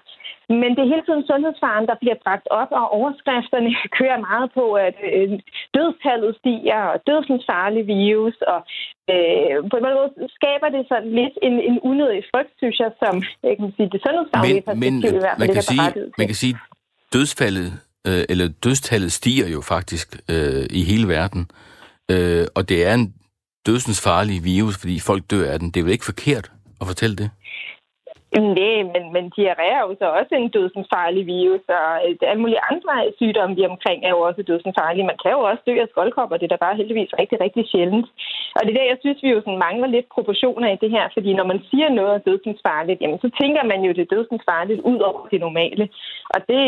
[0.61, 4.65] Men det er hele tiden sundhedsfaren, der bliver bragt op, og overskrifterne kører meget på,
[4.87, 5.29] at øh,
[5.77, 8.61] dødstallet stiger, og dødsensfarlig virus, og
[9.13, 13.15] øh, på en måde skaber det sådan lidt en, en unødig frygt, synes jeg, som
[13.47, 15.87] jeg kan sige, det sundhedsfaglige men, men, i hvert fald man kan sige,
[16.21, 16.55] Man kan sige,
[17.15, 17.69] dødsfaldet,
[18.09, 21.76] øh, eller dødstallet stiger jo faktisk øh, i hele verden, øh,
[22.11, 23.15] Øh, og det er en
[23.67, 25.71] dødsens farlig virus, fordi folk dør af den.
[25.71, 27.31] Det er vel ikke forkert at fortælle det?
[28.35, 32.65] Nej, men, men diarré er jo så også en dødsensfarlig virus, og øh, alle mulige
[32.71, 35.11] andre sygdomme vi omkring er jo også dødsensfarlige.
[35.11, 38.09] Man kan jo også dø af skoldkopper, det er da bare heldigvis rigtig, rigtig sjældent.
[38.57, 41.05] Og det er der, jeg synes, vi jo sådan mangler lidt proportioner i det her,
[41.17, 44.81] fordi når man siger noget er dødsensfarligt, jamen så tænker man jo, det er dødsensfarligt
[44.81, 45.85] ud over det normale.
[46.35, 46.63] Og det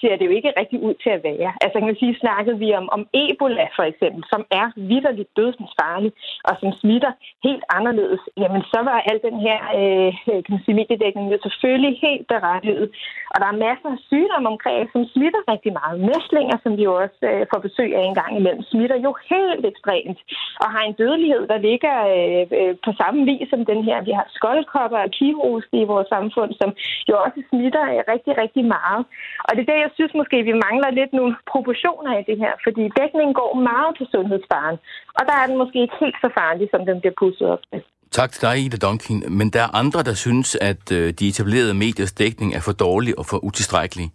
[0.00, 1.50] ser det jo ikke rigtig ud til at være.
[1.62, 6.12] Altså kan man sige, snakkede vi om, om Ebola for eksempel, som er vidderligt dødsensfarlig,
[6.48, 7.12] og som smitter
[7.46, 10.10] helt anderledes, jamen så var al den her øh,
[10.44, 12.86] kan man sige, mediedækning jo selvfølgelig helt berettiget.
[13.32, 15.96] Og der er masser af sygdomme omkring, som smitter rigtig meget.
[16.08, 19.64] Mæslinger, som vi jo også øh, får besøg af en gang imellem, smitter jo helt
[19.72, 20.18] ekstremt
[20.62, 23.96] og har en dødelighed, der ligger øh, øh, på samme vis som den her.
[24.08, 26.70] Vi har skoldkopper og kivrus i vores samfund, som
[27.10, 29.02] jo også smitter øh, rigtig, rigtig meget.
[29.46, 32.52] Og det er det, jeg synes måske, vi mangler lidt nogle proportioner i det her,
[32.66, 34.76] fordi dækningen går meget på sundhedsfaren,
[35.18, 37.80] og der er den måske ikke helt så farlig, som den bliver pusset op til.
[38.12, 39.24] Tak til dig, Ida Donkin.
[39.28, 43.18] Men der er andre, der synes, at øh, de etablerede mediers dækning er for dårlig
[43.18, 44.10] og for utilstrækkelig.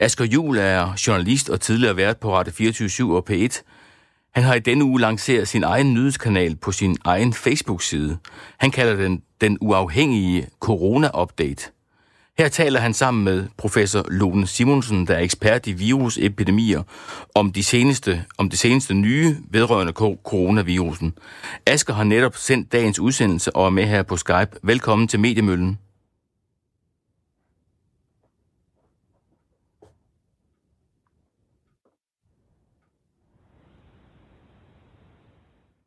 [0.00, 3.62] Asger Jul er journalist og tidligere vært på Radio 24 og P1.
[4.34, 8.18] Han har i denne uge lanceret sin egen nyhedskanal på sin egen Facebook-side.
[8.58, 11.77] Han kalder den den uafhængige Corona-update.
[12.38, 16.82] Her taler han sammen med professor Lone Simonsen, der er ekspert i virusepidemier,
[17.34, 21.14] om, de seneste, om det seneste nye vedrørende coronavirusen.
[21.66, 24.50] Asger har netop sendt dagens udsendelse og er med her på Skype.
[24.62, 25.78] Velkommen til Mediemøllen.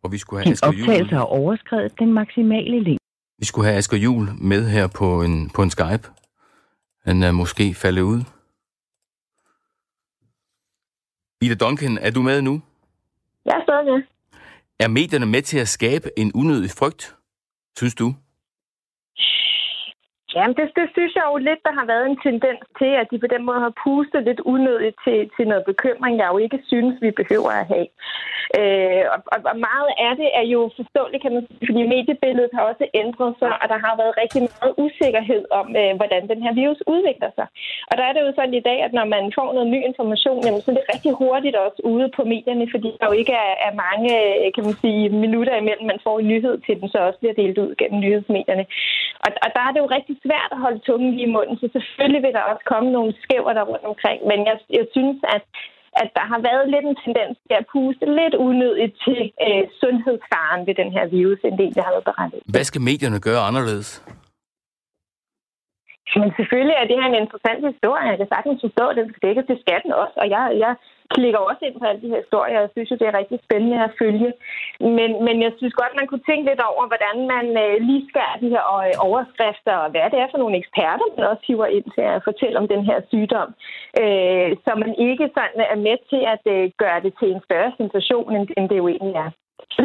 [0.04, 1.10] Og vi skulle have Asger Juhl.
[1.10, 2.98] har overskrevet den maksimale længde.
[3.40, 6.21] Vi skulle have Asger Jul med her på en, på en Skype.
[7.04, 8.22] Han er måske faldet ud.
[11.42, 12.62] Ida Duncan, er du med nu?
[13.46, 14.04] Jeg er stadig med.
[14.80, 17.16] Er medierne med til at skabe en unødig frygt,
[17.78, 18.16] synes du?
[20.36, 23.18] Jamen, det, det synes jeg jo lidt, der har været en tendens til, at de
[23.24, 26.96] på den måde har pustet lidt unødigt til, til noget bekymring, jeg jo ikke synes,
[27.06, 27.88] vi behøver at have.
[28.60, 29.20] Øh, og,
[29.52, 33.32] og meget af det er jo forståeligt, kan man sige, fordi mediebilledet har også ændret
[33.42, 37.32] sig, og der har været rigtig meget usikkerhed om, øh, hvordan den her virus udvikler
[37.38, 37.48] sig.
[37.90, 40.44] Og der er det jo sådan i dag, at når man får noget ny information,
[40.46, 43.54] jamen, så er det rigtig hurtigt også ude på medierne, fordi der jo ikke er,
[43.68, 46.98] er mange øh, kan man sige, minutter imellem, man får en nyhed til den, så
[47.08, 48.66] også bliver delt ud gennem nyhedsmedierne.
[49.26, 51.68] Og, og der er det jo rigtig svært at holde tungen lige i munden, så
[51.76, 55.44] selvfølgelig vil der også komme nogle skæver der rundt omkring, men jeg, jeg synes, at
[56.02, 60.62] at der har været lidt en tendens til at puste lidt unødigt til øh, sundhedsfaren
[60.68, 62.40] ved den her virus, end det, der har været berettet.
[62.54, 63.90] Hvad skal medierne gøre anderledes?
[66.22, 68.12] Men selvfølgelig er det her en interessant historie.
[68.12, 70.16] Jeg kan sagtens forstå, at den skal dækkes til skatten også.
[70.24, 70.74] Og jeg, jeg
[71.16, 72.60] klikker også ind på alle de her historier.
[72.60, 74.30] Jeg synes jo, det er rigtig spændende at følge.
[74.98, 78.38] Men, men jeg synes godt, man kunne tænke lidt over, hvordan man øh, lige skærer
[78.44, 81.88] de her øh, overskrifter, og hvad det er for nogle eksperter, man også hiver ind
[81.96, 83.50] til at fortælle om den her sygdom.
[84.02, 87.72] Øh, så man ikke sådan er med til at øh, gøre det til en større
[87.80, 89.32] sensation, end, end det jo egentlig er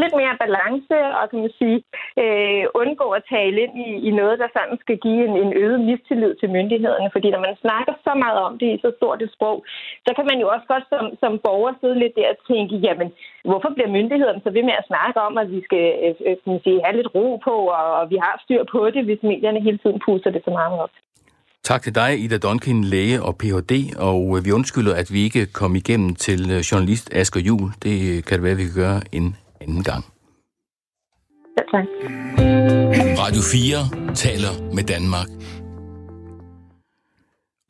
[0.02, 1.78] lidt mere balance og kan man sige,
[2.22, 5.80] øh, undgå at tale ind i, i noget, der sådan skal give en, en øget
[5.88, 7.08] mistillid til myndighederne.
[7.14, 9.58] Fordi når man snakker så meget om det i så stort et sprog,
[10.06, 13.08] så kan man jo også godt som, som borger sidde lidt der og tænke, jamen,
[13.50, 16.52] hvorfor bliver myndighederne så ved med at snakke om, at vi skal øh, øh kan
[16.52, 19.60] man sige, have lidt ro på, og, og vi har styr på det, hvis medierne
[19.66, 20.94] hele tiden puster det så meget op.
[21.70, 25.46] Tak til dig, Ida Donkin, læge og Ph.D., og øh, vi undskylder, at vi ikke
[25.60, 27.70] kom igennem til øh, journalist Asger Jul.
[27.82, 30.04] Det kan det være, at vi kan gøre en anden gang.
[31.56, 31.84] Ja, tak.
[33.18, 35.28] Radio 4 taler med Danmark.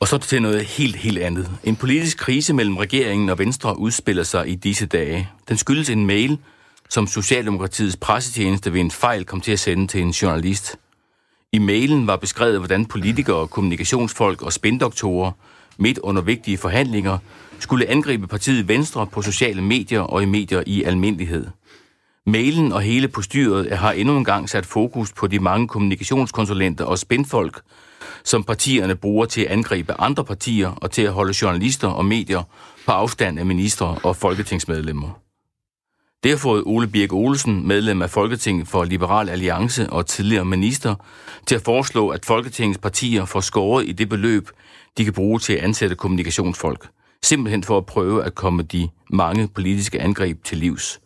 [0.01, 1.51] Og så til noget helt, helt andet.
[1.65, 5.29] En politisk krise mellem regeringen og Venstre udspiller sig i disse dage.
[5.49, 6.39] Den skyldes en mail,
[6.89, 10.77] som Socialdemokratiets pressetjeneste ved en fejl kom til at sende til en journalist.
[11.53, 15.33] I mailen var beskrevet, hvordan politikere, kommunikationsfolk og spindoktorer
[15.79, 17.19] midt under vigtige forhandlinger
[17.59, 21.47] skulle angribe partiet Venstre på sociale medier og i medier i almindelighed.
[22.29, 26.99] Mailen og hele postyret har endnu en gang sat fokus på de mange kommunikationskonsulenter og
[26.99, 27.61] spindfolk,
[28.25, 32.43] som partierne bruger til at angribe andre partier og til at holde journalister og medier
[32.87, 35.21] på afstand af ministre og folketingsmedlemmer.
[36.23, 40.95] Det har fået Ole Birk Olsen, medlem af Folketinget for Liberal Alliance og tidligere minister,
[41.47, 44.49] til at foreslå, at Folketingets partier får skåret i det beløb,
[44.99, 46.89] de kan bruge til at ansætte kommunikationsfolk.
[47.23, 51.01] Simpelthen for at prøve at komme de mange politiske angreb til livs.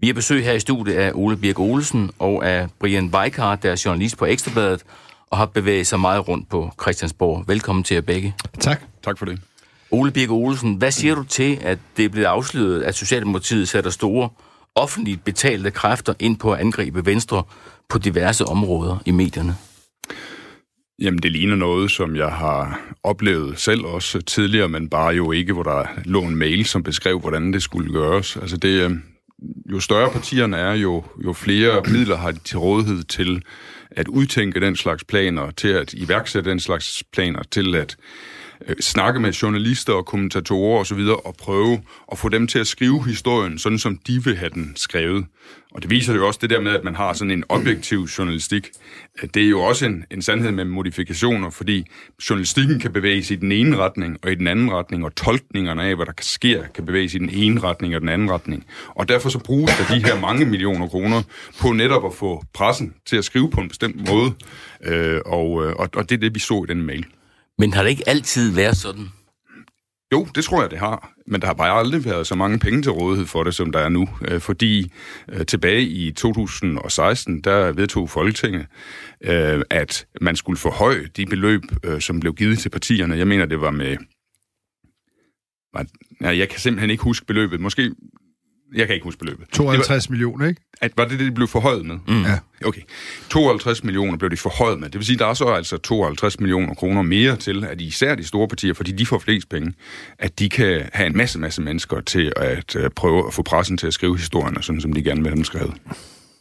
[0.00, 3.70] Vi har besøg her i studiet af Ole Birk Olsen og af Brian Weikart, der
[3.70, 4.84] er journalist på Ekstrabladet
[5.30, 7.44] og har bevæget sig meget rundt på Christiansborg.
[7.48, 8.34] Velkommen til jer begge.
[8.60, 8.82] Tak.
[9.02, 9.40] Tak for det.
[9.90, 13.90] Ole Birk Olsen, hvad siger du til, at det er blevet afsløret, at Socialdemokratiet sætter
[13.90, 14.28] store
[14.74, 17.42] offentligt betalte kræfter ind på at angribe Venstre
[17.88, 19.56] på diverse områder i medierne?
[21.02, 25.52] Jamen, det ligner noget, som jeg har oplevet selv også tidligere, men bare jo ikke,
[25.52, 28.36] hvor der lå en mail, som beskrev, hvordan det skulle gøres.
[28.36, 28.90] Altså, det, øh,
[29.66, 33.42] jo større partierne er, jo, jo flere midler har de til rådighed til
[33.90, 37.96] at udtænke den slags planer, til at iværksætte den slags planer, til at
[38.66, 42.66] øh, snakke med journalister og kommentatorer osv., og, og prøve at få dem til at
[42.66, 45.26] skrive historien, sådan som de vil have den skrevet.
[45.74, 48.68] Og det viser jo også det der med, at man har sådan en objektiv journalistik.
[49.22, 51.86] Øh, det er jo også en, en sandhed med modifikationer, fordi
[52.30, 55.82] journalistikken kan bevæge sig i den ene retning og i den anden retning, og tolkningerne
[55.82, 56.24] af, hvad der kan
[56.74, 58.66] kan bevæge sig i den ene retning og den anden retning.
[58.88, 61.22] Og derfor så bruges der de her mange millioner kroner
[61.60, 64.32] på netop at få pressen til at skrive på en bestemt måde.
[64.84, 67.06] Øh, og, øh, og, og det er det, vi så i den mail.
[67.58, 69.08] Men har det ikke altid været sådan?
[70.12, 71.12] Jo, det tror jeg, det har.
[71.26, 73.78] Men der har bare aldrig været så mange penge til rådighed for det, som der
[73.78, 74.08] er nu.
[74.28, 74.92] Øh, fordi
[75.28, 78.66] øh, tilbage i 2016, der vedtog Folketinget,
[79.20, 81.62] øh, at man skulle forhøje de beløb,
[82.00, 83.16] som blev givet til partierne.
[83.16, 83.96] Jeg mener, det var med...
[86.20, 87.60] Jeg kan simpelthen ikke huske beløbet.
[87.60, 87.94] Måske
[88.74, 89.46] jeg kan ikke huske beløbet.
[89.52, 90.60] 52 var, millioner, ikke?
[90.80, 91.98] At, var det det, de blev forhøjet med?
[92.08, 92.22] Mm.
[92.22, 92.38] Ja.
[92.64, 92.80] Okay.
[93.30, 94.88] 52 millioner blev de forhøjet med.
[94.88, 98.24] Det vil sige, der er så altså 52 millioner kroner mere til, at især de
[98.24, 99.72] store partier, fordi de får flest penge,
[100.18, 103.76] at de kan have en masse, masse mennesker til at uh, prøve at få pressen
[103.76, 105.74] til at skrive historierne, sådan som de gerne vil have dem skrevet.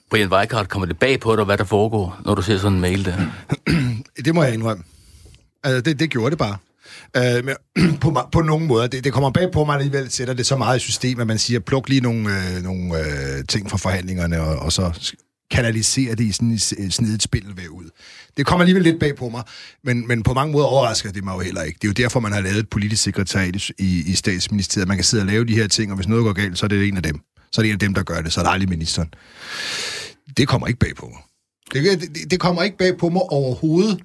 [0.09, 2.81] Brian Weikart, kommer det bag på dig, hvad der foregår, når du ser sådan en
[2.81, 3.17] mail der?
[4.25, 4.83] det må jeg indrømme.
[5.63, 6.57] Altså, det, det gjorde det bare.
[7.17, 7.55] Øh, men,
[8.01, 8.87] på, på nogen måder.
[8.87, 11.37] Det, det kommer bag på mig alligevel, sætter det så meget i system, at man
[11.37, 15.11] siger, pluk lige nogle, øh, nogle øh, ting fra forhandlingerne, og, og så
[15.51, 17.89] kanalisere det i sådan et snedigt spil ud.
[18.37, 19.43] Det kommer alligevel lidt bag på mig,
[19.83, 21.77] men, men på mange måder overrasker det mig jo heller ikke.
[21.81, 24.87] Det er jo derfor, man har lavet et politisk sekretariat i, i statsministeriet.
[24.87, 26.67] Man kan sidde og lave de her ting, og hvis noget går galt, så er
[26.67, 27.19] det en af dem.
[27.51, 29.13] Så er det en af dem, der gør det, så er det aldrig ministeren.
[30.37, 31.21] Det kommer ikke bag på mig.
[31.73, 34.03] Det, det, det kommer ikke bag på mig overhovedet,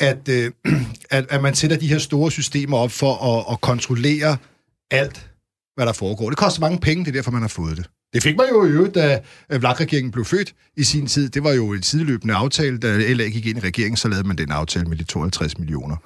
[0.00, 0.50] at, øh,
[1.10, 4.36] at, at man sætter de her store systemer op for at, at kontrollere
[4.90, 5.30] alt,
[5.74, 6.28] hvad der foregår.
[6.28, 7.86] Det koster mange penge, det er derfor, man har fået det.
[8.12, 9.20] Det fik man jo i øvrigt, da
[9.50, 11.28] Vlak-regeringen blev født i sin tid.
[11.28, 12.78] Det var jo et sideløbende aftale.
[12.78, 15.96] Da LA gik ind i regeringen, så lavede man den aftale med de 52 millioner.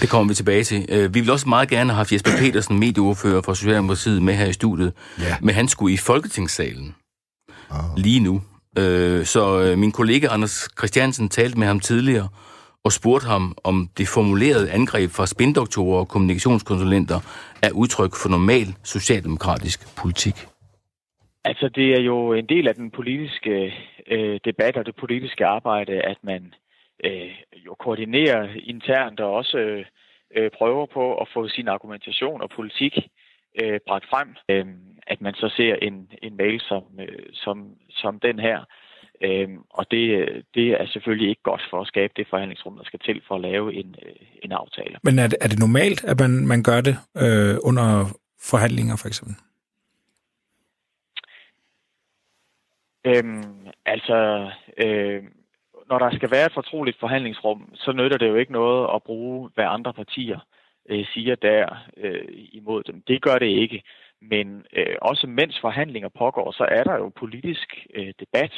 [0.00, 0.86] Det kommer vi tilbage til.
[0.88, 4.52] Øh, vi vil også meget gerne have Jesper Petersen, medieordfører fra Socialdemokratiet, med her i
[4.52, 4.92] studiet.
[5.20, 5.36] Ja.
[5.42, 6.94] Men han skulle i Folketingssalen
[7.70, 7.78] oh.
[7.96, 8.42] lige nu.
[8.78, 12.28] Øh, så øh, min kollega Anders Christiansen talte med ham tidligere
[12.86, 17.18] og spurgte ham, om det formulerede angreb fra spindoktorer og kommunikationskonsulenter
[17.62, 20.36] er udtryk for normal socialdemokratisk politik.
[21.44, 23.74] Altså, det er jo en del af den politiske
[24.10, 26.54] øh, debat og det politiske arbejde, at man
[27.04, 27.30] øh,
[27.66, 29.84] jo koordinerer internt og også øh,
[30.36, 32.94] øh prøver på at få sin argumentation og politik
[33.62, 34.28] øh, bragt frem.
[34.50, 34.66] Øh,
[35.06, 38.64] at man så ser en, en mail som, øh, som, som den her.
[39.24, 43.00] Øhm, og det, det er selvfølgelig ikke godt for at skabe det forhandlingsrum, der skal
[43.00, 44.98] til for at lave en, øh, en aftale.
[45.02, 48.04] Men er det, er det normalt, at man, man gør det øh, under
[48.40, 49.34] forhandlinger for eksempel?
[53.04, 55.22] Øhm, altså, øh,
[55.88, 59.50] når der skal være et fortroligt forhandlingsrum, så nytter det jo ikke noget at bruge,
[59.54, 60.38] hvad andre partier
[60.88, 63.02] øh, siger der øh, imod dem.
[63.08, 63.82] Det gør det ikke.
[64.22, 68.52] Men øh, også mens forhandlinger pågår, så er der jo politisk øh, debat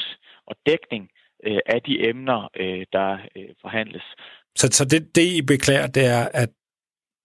[0.47, 1.11] og dækning
[1.45, 4.03] øh, af de emner, øh, der øh, forhandles.
[4.57, 6.51] Så, så det, det, I beklager, det er, at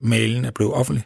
[0.02, 1.06] mailen er blevet offentlig?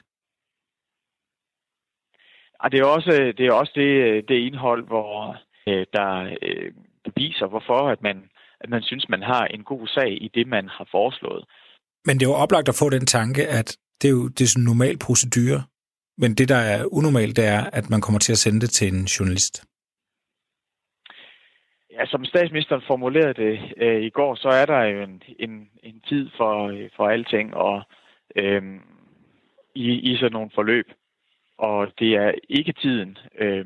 [2.59, 5.37] Og det er også det, er også det, det indhold, hvor
[5.67, 6.71] øh, der øh,
[7.15, 8.17] viser, hvorfor at man,
[8.61, 11.45] at man synes, man har en god sag i det, man har foreslået.
[12.05, 14.47] Men det er jo oplagt at få den tanke, at det er jo det er
[14.47, 15.63] sådan en normal procedure
[16.17, 18.87] men det, der er unormalt, det er, at man kommer til at sende det til
[18.93, 19.65] en journalist.
[21.91, 26.01] Ja, som statsministeren formulerede det øh, i går, så er der jo en, en, en
[26.09, 27.81] tid for, øh, for alting og
[28.35, 28.63] øh,
[29.75, 30.85] i, i sådan nogle forløb.
[31.57, 33.65] Og det er ikke tiden øh,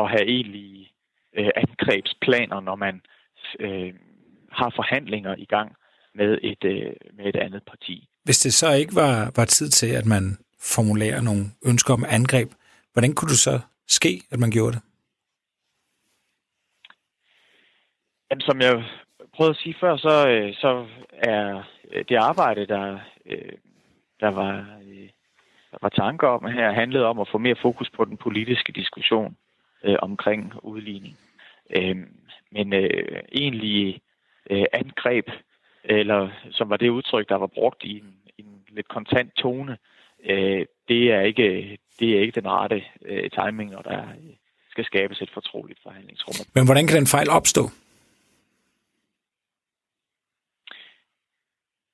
[0.00, 0.90] at have egentlige
[1.38, 3.00] øh, angrebsplaner, når man
[3.60, 3.94] øh,
[4.52, 5.76] har forhandlinger i gang
[6.14, 8.08] med et, øh, med et andet parti.
[8.24, 10.38] Hvis det så ikke var, var tid til, at man
[10.74, 12.50] formulere nogle ønsker om angreb.
[12.92, 14.82] Hvordan kunne det så ske, at man gjorde det?
[18.30, 18.84] Jamen, som jeg
[19.34, 21.62] prøvede at sige før, så, øh, så er
[21.92, 23.52] øh, det arbejde, der, øh,
[24.20, 24.52] der var,
[24.82, 25.08] øh,
[25.70, 29.36] der var tanker om her, handlede om at få mere fokus på den politiske diskussion
[29.84, 31.16] øh, omkring udligning.
[31.76, 31.96] Øh,
[32.52, 34.00] men øh, egentlig
[34.50, 35.28] øh, angreb,
[35.84, 39.78] eller som var det udtryk, der var brugt i en, en lidt kontant tone,
[40.26, 44.02] øh, det, er ikke, det er ikke den rette øh, timing, når der
[44.70, 46.34] skal skabes et fortroligt forhandlingsrum.
[46.54, 47.62] Men hvordan kan den fejl opstå?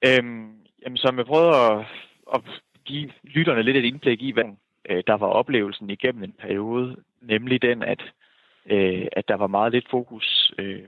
[0.04, 0.52] Øhm,
[0.82, 1.86] jamen, som jeg prøvede at,
[2.34, 2.40] at
[2.84, 4.44] give lytterne lidt et indblik i, hvad
[4.88, 8.02] øh, der var oplevelsen igennem en periode, nemlig den, at,
[8.66, 10.82] øh, at der var meget lidt fokus øh,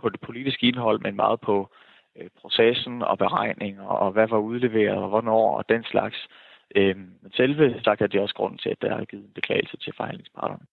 [0.00, 1.70] på det politiske indhold, men meget på
[2.16, 6.28] øh, processen og beregninger, og hvad var udleveret, og hvornår, og den slags.
[6.76, 9.76] Øh, men selve sagt er det også grunden til, at der er givet en beklagelse
[9.76, 10.64] til forhandlingsparterne.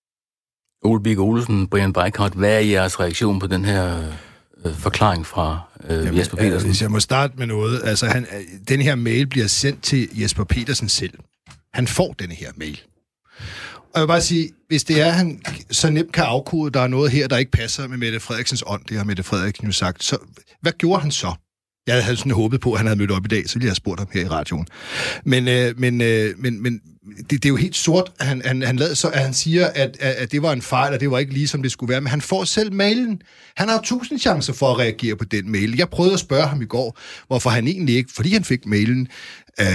[0.83, 3.83] Ole Bik Olsen, Brian Beikart, hvad er jeres reaktion på den her
[4.65, 6.53] øh, forklaring fra øh, Jamen, Jesper Petersen?
[6.53, 7.81] Altså, hvis jeg må starte med noget.
[7.83, 8.25] Altså, han,
[8.67, 11.13] den her mail bliver sendt til Jesper Petersen selv.
[11.73, 12.81] Han får den her mail.
[13.93, 16.79] Og jeg vil bare sige, hvis det er, at han så nemt kan afkode, der
[16.79, 19.71] er noget her, der ikke passer med Mette Frederiksens ånd, det har Mette Frederiksen jo
[19.71, 20.17] sagt, så
[20.61, 21.31] hvad gjorde han så?
[21.88, 23.69] Jeg havde sådan håbet på, at han havde mødt op i dag, så ville jeg
[23.69, 24.67] have spurgt ham her i radioen.
[25.25, 26.82] Men, øh, men, øh, men, men
[27.17, 29.67] det, det er jo helt sort, at han, han, han, lader, så, at han siger,
[29.67, 31.91] at, at, at det var en fejl, og det var ikke lige, som det skulle
[31.91, 32.01] være.
[32.01, 33.21] Men han får selv mailen.
[33.55, 35.77] Han har tusind chancer for at reagere på den mail.
[35.77, 39.07] Jeg prøvede at spørge ham i går, hvorfor han egentlig ikke, fordi han fik mailen,
[39.59, 39.65] øh,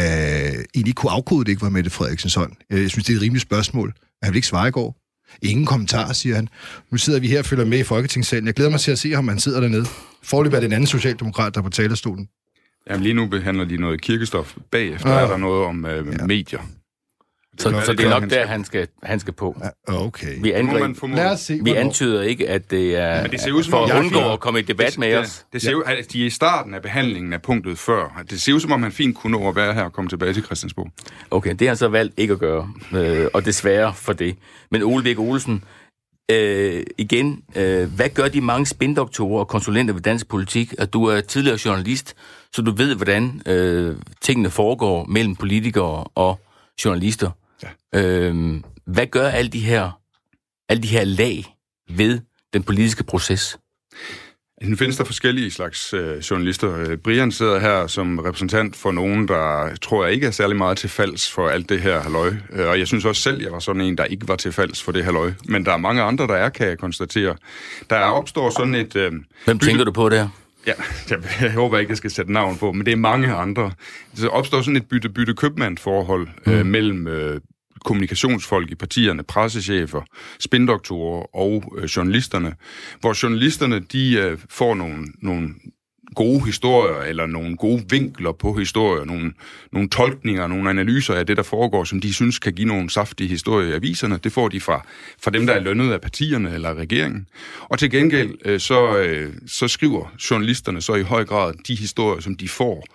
[0.75, 2.57] egentlig kunne afkode det ikke var Mette Frederiksen sådan.
[2.73, 3.93] Øh, jeg synes, det er et rimeligt spørgsmål.
[4.23, 5.06] Han vil ikke svare i går.
[5.43, 6.49] Ingen kommentar, siger han.
[6.91, 8.47] Nu sidder vi her og følger med i Folketingssalen.
[8.47, 9.87] Jeg glæder mig til at se ham, han sidder dernede.
[10.23, 12.29] Forløb er det en anden socialdemokrat, der er på talerstolen.
[12.91, 14.57] Jamen lige nu behandler de noget kirkestof.
[14.71, 15.21] Bagefter ja.
[15.21, 16.27] er der noget om øh, ja.
[16.27, 16.61] medier.
[17.59, 19.57] Så, så det er nok der, han skal, han skal på.
[19.87, 20.43] Okay.
[20.43, 23.63] Vi, angreb, Lad os se, vi antyder ikke, at det er Men det ser ud,
[23.63, 25.47] som for at undgå at komme i debat det, med det, os.
[25.53, 28.23] Det ser ud, at de er i starten af behandlingen af punktet før.
[28.31, 30.45] Det ser ud, som om han fint kunne at være her og komme tilbage til
[30.45, 30.91] Christiansborg.
[31.31, 34.37] Okay, det har han så valgt ikke at gøre, øh, og desværre for det.
[34.71, 35.65] Men Ole Bæk Olsen,
[36.31, 41.05] øh, igen, øh, hvad gør de mange spindoktorer og konsulenter ved dansk politik, at du
[41.05, 42.15] er tidligere journalist,
[42.53, 46.41] så du ved, hvordan øh, tingene foregår mellem politikere og
[46.85, 47.31] journalister?
[47.63, 48.01] Ja.
[48.01, 50.01] Øhm, hvad gør alle de her,
[50.69, 51.45] alle de her lag
[51.89, 52.21] ved
[52.53, 53.59] den politiske proces?
[54.63, 56.77] Nu findes der forskellige slags øh, journalister.
[56.77, 60.79] Øh, Brian sidder her som repræsentant for nogen, der tror jeg ikke er særlig meget
[60.79, 62.35] til falds for alt det her halløj.
[62.53, 64.83] Øh, og jeg synes også selv, jeg var sådan en, der ikke var til falds
[64.83, 65.33] for det halløj.
[65.45, 67.37] Men der er mange andre, der er, kan jeg konstatere.
[67.91, 68.97] Der opstår sådan et...
[68.97, 69.13] Øh,
[69.45, 70.29] Hvem tænker du på der?
[70.67, 70.73] Ja,
[71.11, 73.73] jeg, jeg håber ikke, jeg skal sætte navn på, men det er mange andre.
[74.17, 76.53] Der opstår sådan et bytte-bytte-købmand-forhold mm.
[76.53, 77.41] øh, mellem øh,
[77.85, 80.03] kommunikationsfolk i partierne, pressechefer,
[80.39, 82.55] spindoktorer og øh, journalisterne,
[83.01, 85.49] hvor journalisterne de øh, får nogle, nogle
[86.17, 89.33] gode historier, eller nogle gode vinkler på historier, nogle,
[89.73, 93.29] nogle tolkninger, nogle analyser af det, der foregår, som de synes kan give nogle saftige
[93.29, 94.19] historier i aviserne.
[94.25, 94.87] Det får de fra,
[95.23, 97.27] fra dem, der er lønnet af partierne eller regeringen.
[97.63, 102.21] Og til gengæld, øh, så, øh, så skriver journalisterne så i høj grad de historier,
[102.21, 102.87] som de får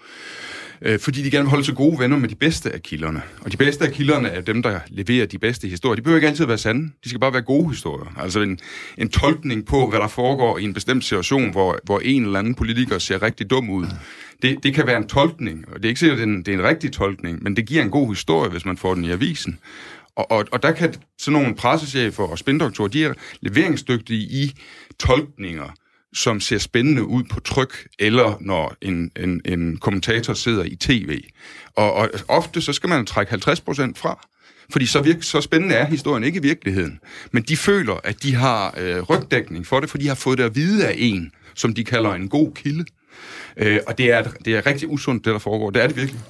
[0.81, 3.21] øh, fordi de gerne vil holde sig gode venner med de bedste af kilderne.
[3.41, 5.95] Og de bedste af kilderne er dem, der leverer de bedste historier.
[5.95, 6.91] De behøver ikke altid være sande.
[7.03, 8.13] De skal bare være gode historier.
[8.17, 8.59] Altså en,
[8.97, 12.55] en tolkning på, hvad der foregår i en bestemt situation, hvor, hvor en eller anden
[12.55, 13.85] politiker ser rigtig dum ud.
[14.41, 16.43] Det, det kan være en tolkning, og det er ikke sikkert, at det er en,
[16.43, 19.05] det er en rigtig tolkning, men det giver en god historie, hvis man får den
[19.05, 19.59] i avisen.
[20.15, 24.53] Og, og, og der kan sådan nogle pressechefer og spindoktorer, de er leveringsdygtige i
[24.99, 25.73] tolkninger
[26.13, 31.23] som ser spændende ud på tryk, eller når en, en, en kommentator sidder i tv.
[31.75, 33.37] Og, og ofte så skal man trække 50%
[33.95, 34.27] fra,
[34.71, 36.99] fordi så, virke, så spændende er historien ikke i virkeligheden.
[37.31, 40.43] Men de føler, at de har øh, rygdækning for det, fordi de har fået det
[40.43, 42.85] at vide af en, som de kalder en god kilde.
[43.57, 45.69] Øh, og det er, det er rigtig usundt, det der foregår.
[45.69, 46.21] Det er det virkelig.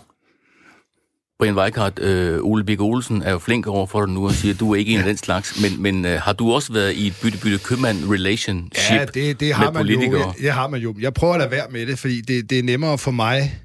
[1.42, 4.54] Brian Weikart, øh, Ole Bik Olsen er jo flink over for dig nu og siger,
[4.54, 6.94] at du er ikke en af den slags, men, men øh, har du også været
[6.94, 10.22] i et bytte-bytte købmand-relationship ja, det, det har med man politikere?
[10.22, 10.96] Jo, det har man jo.
[11.00, 13.62] Jeg prøver at lade være med det, fordi det, det er nemmere for mig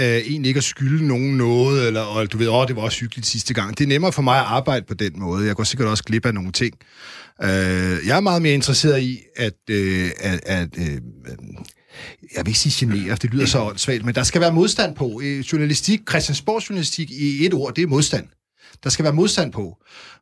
[0.00, 3.00] øh, egentlig ikke at skylde nogen noget, eller og, du ved, åh, det var også
[3.00, 3.78] hyggeligt sidste gang.
[3.78, 5.46] Det er nemmere for mig at arbejde på den måde.
[5.46, 6.74] Jeg går sikkert også glip af nogle ting.
[7.42, 7.48] Øh,
[8.06, 11.00] jeg er meget mere interesseret i, at, øh, at, at øh,
[12.36, 15.20] jeg vil ikke sige genere, det lyder så åndssvagt, men der skal være modstand på.
[15.24, 18.26] Øh, journalistik, Christiansborg journalistik i et ord, det er modstand.
[18.84, 19.62] Der skal være modstand på.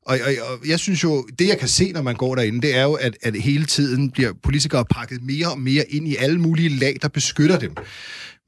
[0.07, 2.77] Og, og, og jeg synes jo, det jeg kan se, når man går derinde, det
[2.77, 6.41] er jo, at, at hele tiden bliver politikere pakket mere og mere ind i alle
[6.41, 7.77] mulige lag, der beskytter dem.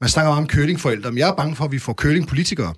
[0.01, 2.73] Man snakker om kølingforældre, men jeg er bange for, at vi får kølingpolitikere.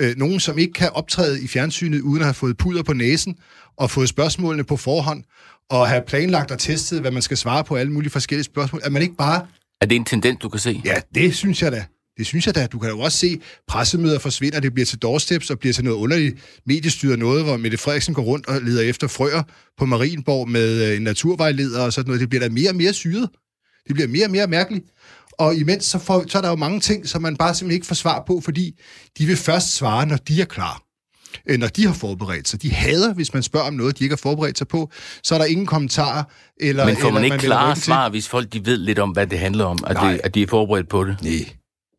[0.00, 3.36] Øh, nogen, som ikke kan optræde i fjernsynet, uden at have fået puder på næsen,
[3.76, 5.24] og fået spørgsmålene på forhånd,
[5.70, 8.80] og have planlagt og testet, hvad man skal svare på alle mulige forskellige spørgsmål.
[8.84, 9.46] At man ikke bare
[9.80, 10.82] er det en tendens, du kan se?
[10.84, 11.84] Ja, det synes jeg da.
[12.18, 12.66] Det synes jeg da.
[12.66, 15.96] Du kan jo også se, pressemøder forsvinder, det bliver til doorsteps og bliver til noget
[15.96, 19.42] underligt mediestyret noget, hvor Mette Frederiksen går rundt og leder efter frøer
[19.78, 22.20] på Marienborg med øh, en naturvejleder og sådan noget.
[22.20, 23.28] Det bliver da mere og mere syret.
[23.86, 24.84] Det bliver mere og mere mærkeligt.
[25.32, 27.86] Og imens så, får, så er der jo mange ting, som man bare simpelthen ikke
[27.86, 28.80] får svar på, fordi
[29.18, 30.87] de vil først svare, når de er klar
[31.46, 32.62] øh, når de har forberedt sig.
[32.62, 34.90] De hader, hvis man spørger om noget, de ikke har forberedt sig på,
[35.22, 36.24] så er der ingen kommentarer.
[36.60, 39.10] Eller, Men får man eller, ikke man klare svar, hvis folk de ved lidt om,
[39.10, 41.16] hvad det handler om, at, det, at de er forberedt på det?
[41.22, 41.32] Nej.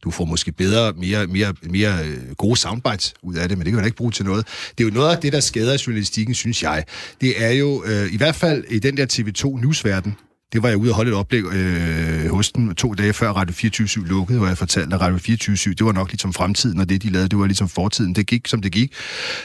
[0.03, 3.71] Du får måske bedre, mere, mere, mere øh, gode soundbites ud af det, men det
[3.71, 4.47] kan man ikke bruge til noget.
[4.77, 6.83] Det er jo noget af det, der skader journalistikken, synes jeg.
[7.21, 10.15] Det er jo, øh, i hvert fald i den der TV2 Newsverden,
[10.53, 13.53] det var jeg ude og holde et oplæg øh, hos dem to dage før Radio
[13.53, 17.03] 24 lukkede, hvor jeg fortalte, at Radio 24 det var nok ligesom fremtiden, og det,
[17.03, 18.15] de lavede, det var ligesom fortiden.
[18.15, 18.93] Det gik, som det gik.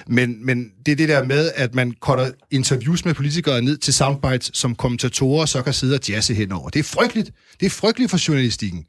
[0.07, 3.95] Men, men det er det der med, at man korter interviews med politikere ned til
[3.95, 6.69] soundbites, som kommentatorer så kan sidde og jazze henover.
[6.69, 7.31] Det er frygteligt.
[7.61, 8.85] Det er frygteligt for journalistikken.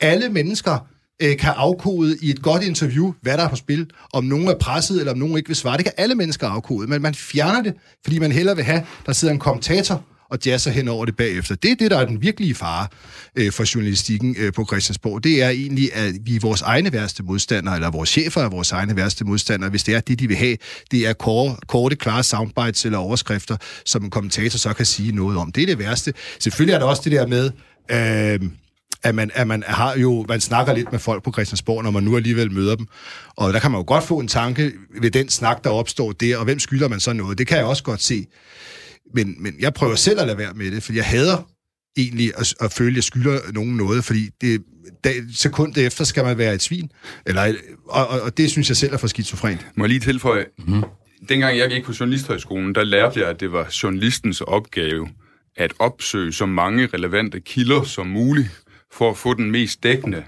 [0.00, 0.78] Alle mennesker
[1.22, 4.58] øh, kan afkode i et godt interview, hvad der er på spil, om nogen er
[4.60, 5.76] presset, eller om nogen ikke vil svare.
[5.76, 9.12] Det kan alle mennesker afkode, men man fjerner det, fordi man hellere vil have, der
[9.12, 10.04] sidder en kommentator
[10.34, 11.54] og jazzer hen over det bagefter.
[11.54, 12.86] Det er det, der er den virkelige fare
[13.36, 15.24] øh, for journalistikken øh, på Christiansborg.
[15.24, 18.72] Det er egentlig, at vi er vores egne værste modstandere, eller vores chefer er vores
[18.72, 20.56] egne værste modstandere, hvis det er det, de vil have.
[20.90, 25.38] Det er kor- korte, klare soundbites eller overskrifter, som en kommentator så kan sige noget
[25.38, 25.52] om.
[25.52, 26.14] Det er det værste.
[26.38, 27.50] Selvfølgelig er der også det der med...
[27.90, 28.50] Øh,
[29.02, 32.02] at man, at man har jo, man snakker lidt med folk på Christiansborg, når man
[32.02, 32.86] nu alligevel møder dem.
[33.36, 36.36] Og der kan man jo godt få en tanke ved den snak, der opstår der,
[36.36, 37.38] og hvem skylder man så noget?
[37.38, 38.26] Det kan jeg også godt se.
[39.14, 41.50] Men, men jeg prøver selv at lade være med det, for jeg hader
[41.96, 44.62] egentlig at, at føle, at jeg skylder nogen noget, fordi det,
[45.04, 46.90] dag, sekundet efter skal man være et svin.
[47.26, 47.54] Eller,
[47.88, 49.66] og, og, og det synes jeg selv er for skizofrent.
[49.76, 50.84] Må jeg lige tilføje, mm-hmm.
[51.28, 55.08] dengang jeg gik på Journalisthøjskolen, der lærte jeg, at det var journalistens opgave
[55.56, 60.24] at opsøge så mange relevante kilder som muligt, for at få den mest dækkende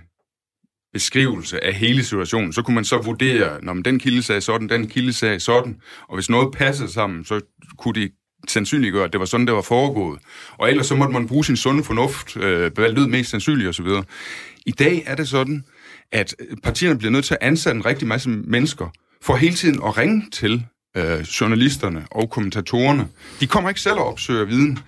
[0.93, 2.53] beskrivelse af hele situationen.
[2.53, 6.15] Så kunne man så vurdere, når den kilde sagde sådan, den kilde sagde sådan, og
[6.15, 7.41] hvis noget passede sammen, så
[7.79, 8.11] kunne de
[8.51, 10.19] sandsynliggøre, at det var sådan, det var foregået.
[10.59, 13.87] Og ellers så måtte man bruge sin sunde fornuft, øh, hvad lød mest sandsynligt osv.
[14.67, 15.65] I dag er det sådan,
[16.13, 18.89] at øh, partierne bliver nødt til at ansætte en rigtig masse mennesker,
[19.23, 20.67] for hele tiden at ringe til
[20.97, 23.09] øh, journalisterne og kommentatorerne.
[23.41, 24.79] De kommer ikke selv og opsøger viden.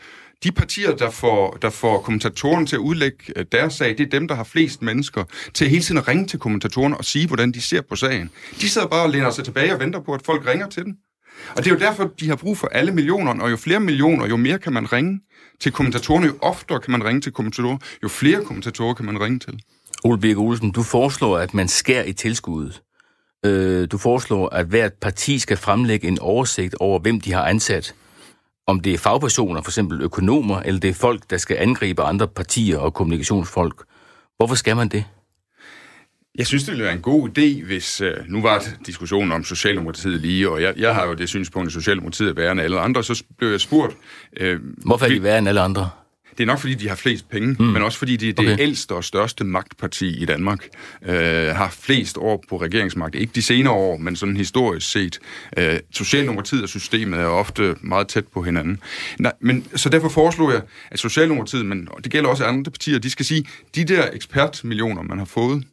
[0.44, 4.10] De partier, der får, der får kommentatorerne til at udlægge øh, deres sag, det er
[4.10, 7.52] dem, der har flest mennesker til hele tiden at ringe til kommentatorerne og sige, hvordan
[7.52, 8.30] de ser på sagen.
[8.60, 10.96] De sidder bare og læner sig tilbage og venter på, at folk ringer til dem.
[11.56, 14.26] Og det er jo derfor, de har brug for alle millionerne, og jo flere millioner,
[14.26, 15.20] jo mere kan man ringe
[15.60, 19.38] til kommentatorerne, jo oftere kan man ringe til kommentatorer, jo flere kommentatorer kan man ringe
[19.38, 19.60] til.
[20.04, 22.82] Ole Birk Olsen, du foreslår, at man skærer i tilskuddet.
[23.46, 27.94] Øh, du foreslår, at hvert parti skal fremlægge en oversigt over, hvem de har ansat.
[28.66, 32.28] Om det er fagpersoner, for eksempel økonomer, eller det er folk, der skal angribe andre
[32.28, 33.84] partier og kommunikationsfolk.
[34.36, 35.04] Hvorfor skal man det?
[36.38, 38.00] Jeg synes, det ville være en god idé, hvis...
[38.00, 41.66] Øh, nu var det diskussionen om Socialdemokratiet lige, og jeg, jeg har jo det synspunkt,
[41.66, 43.96] at Socialdemokratiet er værre end alle andre, så blev jeg spurgt...
[44.36, 45.90] Øh, Hvorfor er de værre end alle andre?
[46.38, 47.64] Det er nok, fordi de har flest penge, mm.
[47.64, 48.62] men også fordi de er det okay.
[48.62, 50.68] ældste og største magtparti i Danmark.
[51.06, 53.14] Øh, har flest år på regeringsmagt.
[53.14, 55.18] Ikke de senere år, men sådan historisk set.
[55.56, 58.80] Øh, Socialdemokratiet og systemet er ofte meget tæt på hinanden.
[59.18, 63.10] Nej, men, så derfor foreslår jeg, at Socialdemokratiet, men det gælder også andre partier, de
[63.10, 65.64] skal sige, de der ekspertmillioner, man har fået,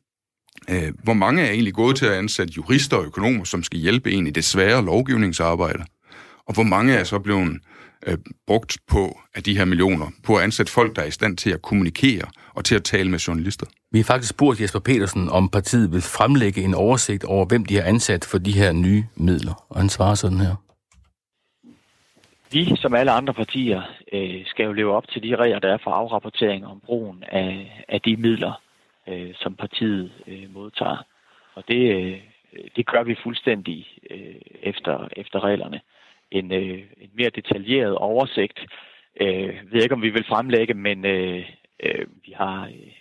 [0.69, 4.11] øh, hvor mange er egentlig gået til at ansætte jurister og økonomer, som skal hjælpe
[4.11, 5.83] en i det svære lovgivningsarbejde?
[6.47, 7.59] Og hvor mange er så blevet
[8.07, 11.37] øh, brugt på af de her millioner, på at ansætte folk, der er i stand
[11.37, 13.65] til at kommunikere og til at tale med journalister?
[13.91, 17.75] Vi har faktisk spurgt Jesper Petersen, om partiet vil fremlægge en oversigt over, hvem de
[17.75, 19.65] har ansat for de her nye midler.
[19.69, 20.55] Og han svarer sådan her.
[22.51, 23.81] Vi, som alle andre partier,
[24.13, 27.83] øh, skal jo leve op til de regler, der er for afrapportering om brugen af,
[27.89, 28.61] af de midler,
[29.07, 31.05] øh, som partiet øh, modtager.
[31.55, 32.19] Og det, øh,
[32.75, 35.81] det gør vi fuldstændig øh, efter, efter reglerne.
[36.31, 38.59] En, øh, en mere detaljeret oversigt
[39.21, 41.45] øh, ved ikke, om vi vil fremlægge, men øh,
[41.83, 42.91] øh, vi har øh,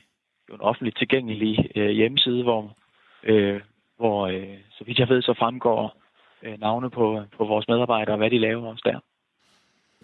[0.48, 2.76] jo en offentligt tilgængelig øh, hjemmeside, hvor,
[3.22, 3.60] øh,
[3.96, 6.02] hvor øh, så vidt jeg ved, så fremgår
[6.42, 9.00] øh, navne på, på vores medarbejdere og hvad de laver også der.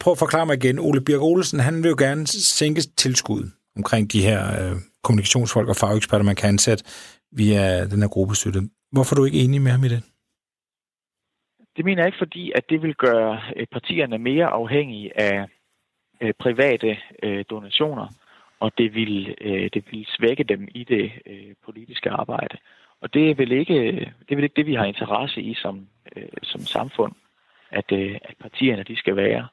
[0.01, 0.79] Prøv at forklare mig igen.
[0.79, 5.77] Ole Birk Olsen, han vil jo gerne sænke tilskud omkring de her øh, kommunikationsfolk og
[5.77, 6.85] fageksperter, man kan ansætte
[7.33, 8.61] via den her gruppestøtte.
[8.93, 10.03] Hvorfor er du ikke enig med ham i det?
[11.77, 15.47] Det mener jeg ikke, fordi at det vil gøre øh, partierne mere afhængige af
[16.21, 18.09] øh, private øh, donationer,
[18.61, 22.57] og det vil, øh, det vil svække dem i det øh, politiske arbejde.
[23.01, 25.89] Og det er vel ikke det, er vel ikke det vi har interesse i som,
[26.17, 27.13] øh, som samfund,
[27.71, 29.49] at, øh, at partierne de skal være.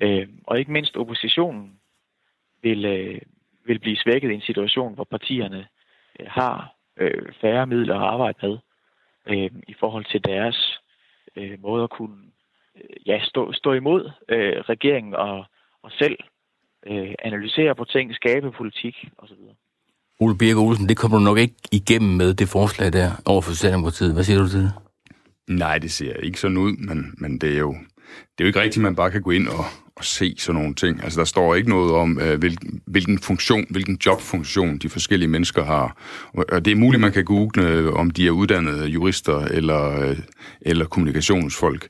[0.00, 1.72] Øh, og ikke mindst oppositionen
[2.62, 3.20] vil, øh,
[3.66, 5.66] vil blive svækket i en situation, hvor partierne
[6.20, 8.58] øh, har øh, færre midler at arbejde med
[9.26, 10.78] øh, i forhold til deres
[11.36, 12.22] øh, måde at kunne
[12.76, 15.44] øh, ja, stå, stå imod øh, regeringen og,
[15.82, 16.18] og selv
[16.86, 19.42] øh, analysere på ting, skabe politik osv.
[20.20, 23.50] Ole Birke Olsen, det kommer du nok ikke igennem med det forslag der over for
[23.50, 24.14] Socialdemokratiet.
[24.14, 24.72] Hvad siger du til det?
[25.48, 27.74] Nej, det ser ikke sådan ud, men, men det er jo
[28.32, 29.64] det er jo ikke rigtigt, at man bare kan gå ind og,
[29.96, 31.04] at se sådan nogle ting.
[31.04, 35.64] Altså, der står ikke noget om, øh, hvilken, hvilken funktion, hvilken jobfunktion de forskellige mennesker
[35.64, 35.96] har.
[36.32, 40.18] Og det er muligt, man kan google, øh, om de er uddannede jurister eller, øh,
[40.60, 41.88] eller kommunikationsfolk.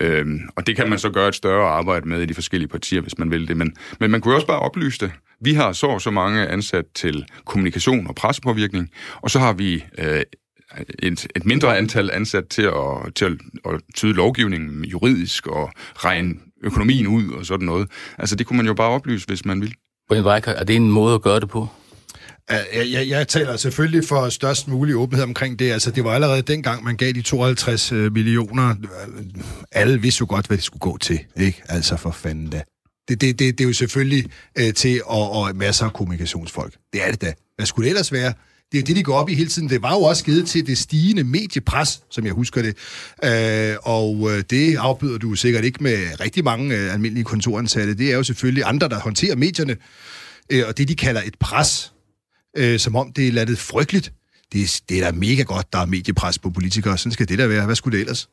[0.00, 0.26] Øh,
[0.56, 3.18] og det kan man så gøre et større arbejde med i de forskellige partier, hvis
[3.18, 3.56] man vil det.
[3.56, 5.12] Men, men man kunne også bare oplyse det.
[5.40, 8.90] Vi har så og så mange ansat til kommunikation og pressepåvirkning,
[9.22, 10.22] og så har vi øh,
[10.98, 13.32] et, et mindre antal ansat til at, til at,
[13.74, 16.34] at tyde lovgivningen juridisk og regne
[16.64, 17.88] økonomien ud og sådan noget.
[18.18, 19.74] Altså, det kunne man jo bare oplyse, hvis man vil.
[20.08, 21.68] Brian Weicker, er det en måde at gøre det på?
[22.50, 25.72] Jeg, jeg, jeg taler selvfølgelig for størst mulig åbenhed omkring det.
[25.72, 28.74] Altså, det var allerede dengang, man gav de 52 øh, millioner.
[29.72, 31.20] Alle vidste jo godt, hvad det skulle gå til.
[31.36, 31.62] Ikke?
[31.68, 32.62] Altså, for fanden da.
[33.08, 34.24] Det, det, det, det er jo selvfølgelig
[34.58, 36.74] øh, til og, og masser af kommunikationsfolk.
[36.92, 37.32] Det er det da.
[37.56, 38.32] Hvad skulle det ellers være?
[38.72, 39.68] Det er jo det, de går op i hele tiden.
[39.68, 42.76] Det var jo også givet til det stigende mediepres, som jeg husker det.
[43.24, 47.94] Øh, og øh, det afbyder du sikkert ikke med rigtig mange øh, almindelige kontoransatte.
[47.94, 49.76] Det er jo selvfølgelig andre, der håndterer medierne.
[50.50, 51.92] Øh, og det, de kalder et pres,
[52.56, 54.12] øh, som om det er ladet frygteligt.
[54.52, 56.98] Det, det er da mega godt, der er mediepres på politikere.
[56.98, 57.66] Sådan skal det da være.
[57.66, 58.28] Hvad skulle det ellers?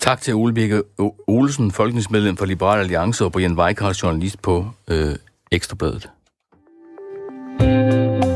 [0.00, 0.82] Tak til Ole Birke
[1.26, 5.16] Olsen, folketingsmedlem for Liberal Alliance, og Brian Weikart, journalist på øh,
[5.52, 6.08] Ekstrabladet.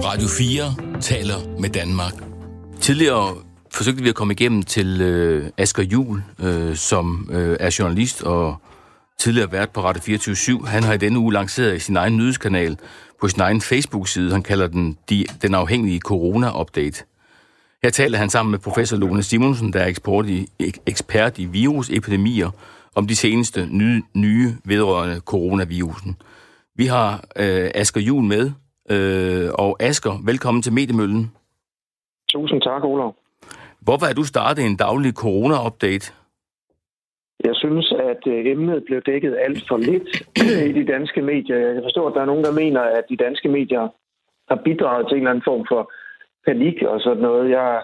[0.04, 2.12] Radio 4 taler med Danmark.
[2.80, 3.36] Tidligere
[3.70, 8.56] forsøgte vi at komme igennem til øh, Asger Jul, øh, som øh, er journalist og
[9.18, 12.78] tidligere vært på Radio 24 Han har i denne uge lanceret sin egen nyhedskanal
[13.20, 14.32] på sin egen Facebook-side.
[14.32, 17.04] Han kalder den de, Den afhængige corona-update.
[17.82, 20.48] Her taler han sammen med professor Lone Simonsen, der er ekspert i,
[20.86, 22.50] ekspert i virusepidemier,
[22.94, 26.16] om de seneste nye, nye vedrørende coronavirusen.
[26.76, 28.50] Vi har øh, Asger Jul med,
[28.92, 31.24] Øh, og Asker, velkommen til Mediemøllen.
[32.28, 33.14] Tusind tak, Olof.
[33.80, 36.06] Hvorfor er du startet en daglig corona-update?
[37.44, 40.08] Jeg synes, at øh, emnet blev dækket alt for lidt
[40.68, 41.56] i de danske medier.
[41.56, 43.88] Jeg forstår, at der er nogen, der mener, at de danske medier
[44.48, 45.92] har bidraget til en eller anden form for
[46.46, 47.50] panik og sådan noget.
[47.50, 47.82] Jeg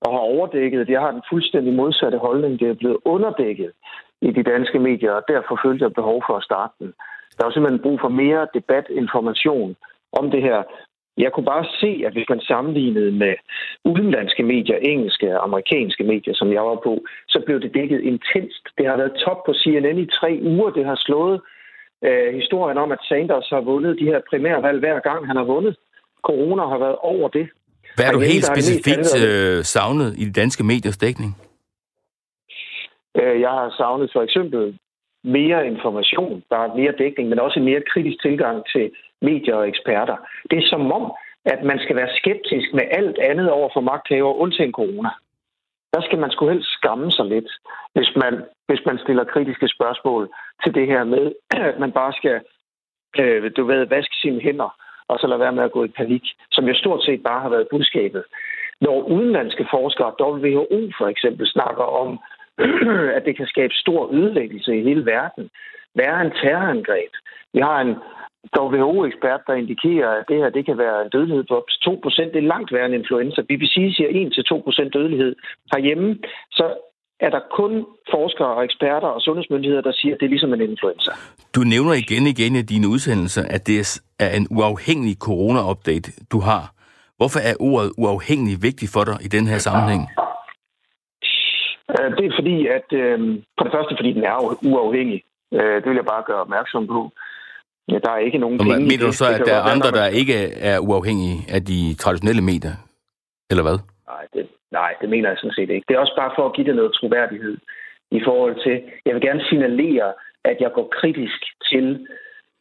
[0.00, 0.88] og har overdækket.
[0.88, 2.60] Jeg har den fuldstændig modsatte holdning.
[2.60, 3.70] Det er blevet underdækket
[4.22, 6.92] i de danske medier, og derfor følte jeg behov for at starte den.
[7.36, 9.76] Der er simpelthen brug for mere debat, information
[10.20, 10.62] om det her.
[11.24, 13.34] Jeg kunne bare se, at hvis man sammenlignede med
[13.84, 18.64] udenlandske medier, engelske og amerikanske medier, som jeg var på, så blev det dækket intenst.
[18.78, 20.70] Det har været top på CNN i tre uger.
[20.70, 21.40] Det har slået
[22.04, 25.76] øh, historien om, at Sanders har vundet de her primærvalg hver gang, han har vundet.
[26.22, 27.46] Corona har været over det.
[27.96, 31.30] Hvad er du helt specifikt øh, savnet i de danske mediers dækning?
[33.20, 34.78] Øh, jeg har savnet for eksempel
[35.24, 38.90] mere information, der er mere dækning, men også en mere kritisk tilgang til
[39.24, 40.16] medier og eksperter.
[40.50, 41.12] Det er som om,
[41.44, 45.10] at man skal være skeptisk med alt andet over for magthaver, undtagen corona.
[45.94, 47.50] Der skal man sgu helst skamme sig lidt,
[47.94, 48.34] hvis man,
[48.66, 50.30] hvis man stiller kritiske spørgsmål
[50.64, 51.32] til det her med,
[51.70, 52.40] at man bare skal,
[53.18, 54.70] øh, du ved, vaske sine hænder,
[55.08, 57.48] og så lade være med at gå i panik, som jo stort set bare har
[57.48, 58.24] været budskabet.
[58.80, 62.18] Når udenlandske forskere, WHO for eksempel, snakker om,
[63.16, 65.50] at det kan skabe stor ødelæggelse i hele verden,
[66.00, 67.12] være en terrorangreb.
[67.54, 67.94] Vi har en
[68.58, 72.32] WHO-ekspert, der indikerer, at det her det kan være en dødelighed på op til 2%.
[72.34, 73.40] Det er langt værre end influenza.
[73.42, 74.08] BBC siger
[74.86, 75.36] 1-2% dødelighed.
[75.72, 76.18] Herhjemme,
[76.50, 76.66] så
[77.20, 80.60] er der kun forskere og eksperter og sundhedsmyndigheder, der siger, at det er ligesom en
[80.60, 81.10] influenza.
[81.54, 83.78] Du nævner igen og igen i dine udsendelser, at det
[84.18, 86.64] er en uafhængig corona-update, du har.
[87.16, 90.02] Hvorfor er ordet uafhængig vigtigt for dig i den her sammenhæng?
[92.18, 93.18] Det er fordi, at øh,
[93.56, 94.36] for det første, fordi den er
[94.72, 95.22] uafhængig.
[95.58, 97.10] Øh, det vil jeg bare gøre opmærksom på.
[97.88, 98.86] Ja, der er ikke nogen penge.
[98.92, 100.36] Mener du så, at der er andre, der ikke
[100.70, 102.76] er uafhængige af de traditionelle medier?
[103.50, 103.78] Eller hvad?
[104.12, 105.84] Nej det, nej, det mener jeg sådan set ikke.
[105.88, 107.56] Det er også bare for at give det noget troværdighed
[108.10, 110.12] i forhold til, jeg vil gerne signalere,
[110.44, 111.40] at jeg går kritisk
[111.70, 112.06] til,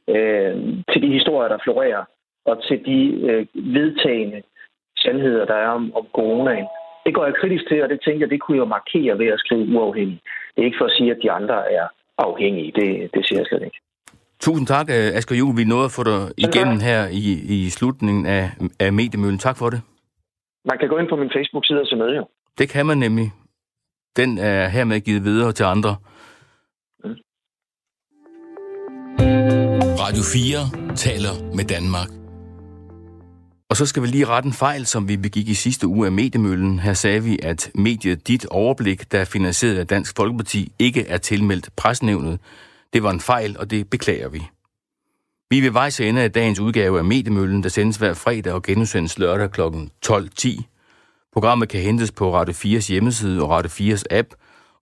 [0.07, 0.55] øh,
[0.91, 2.03] til de historier, der florerer,
[2.45, 4.41] og til de øh, vedtagende
[4.97, 6.67] sandheder, der er om, om coronaen.
[7.05, 9.39] Det går jeg kritisk til, og det tænker jeg, det kunne jeg markere ved at
[9.39, 10.19] skrive uafhængig.
[10.53, 11.87] Det er ikke for at sige, at de andre er
[12.17, 12.71] afhængige.
[12.71, 13.79] Det, det siger jeg slet ikke.
[14.39, 15.57] Tusind tak, øh, Asger Juhl.
[15.57, 19.39] Vi nåede at få dig igennem her i, i slutningen af, af mediemøllen.
[19.39, 19.81] Tak for det.
[20.65, 22.27] Man kan gå ind på min Facebook-side og se med, jo.
[22.57, 23.31] Det kan man nemlig.
[24.15, 25.95] Den er hermed givet videre til andre.
[27.03, 27.15] Mm.
[30.03, 32.22] Radio 4 taler med Danmark.
[33.73, 36.11] Og så skal vi lige rette en fejl, som vi begik i sidste uge af
[36.11, 36.79] Mediemøllen.
[36.79, 41.17] Her sagde vi, at mediet Dit Overblik, der er finansieret af Dansk Folkeparti, ikke er
[41.17, 42.39] tilmeldt presnævnet.
[42.93, 44.43] Det var en fejl, og det beklager vi.
[45.49, 49.19] Vi vil vejs ende af dagens udgave af Mediemøllen, der sendes hver fredag og genudsendes
[49.19, 49.61] lørdag kl.
[50.05, 50.61] 12.10.
[51.33, 54.27] Programmet kan hentes på Radio 4's hjemmeside og Radio 4's app,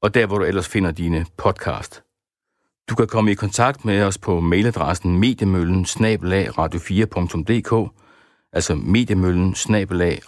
[0.02, 2.04] og der hvor du ellers finder dine podcast.
[2.90, 7.92] Du kan komme i kontakt med os på mailadressen mediemøllen radio4.dk
[8.54, 9.56] altså mediemøllen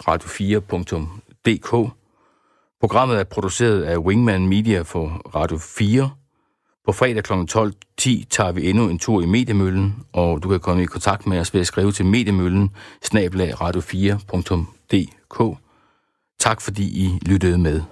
[0.08, 1.90] radio4.dk
[2.80, 6.10] Programmet er produceret af Wingman Media for Radio 4.
[6.86, 7.32] På fredag kl.
[7.32, 11.38] 12.10 tager vi endnu en tur i Mediemøllen, og du kan komme i kontakt med
[11.38, 12.70] os ved at skrive til mediemøllen
[13.54, 15.58] radio4.dk.
[16.38, 17.82] Tak fordi I lyttede med.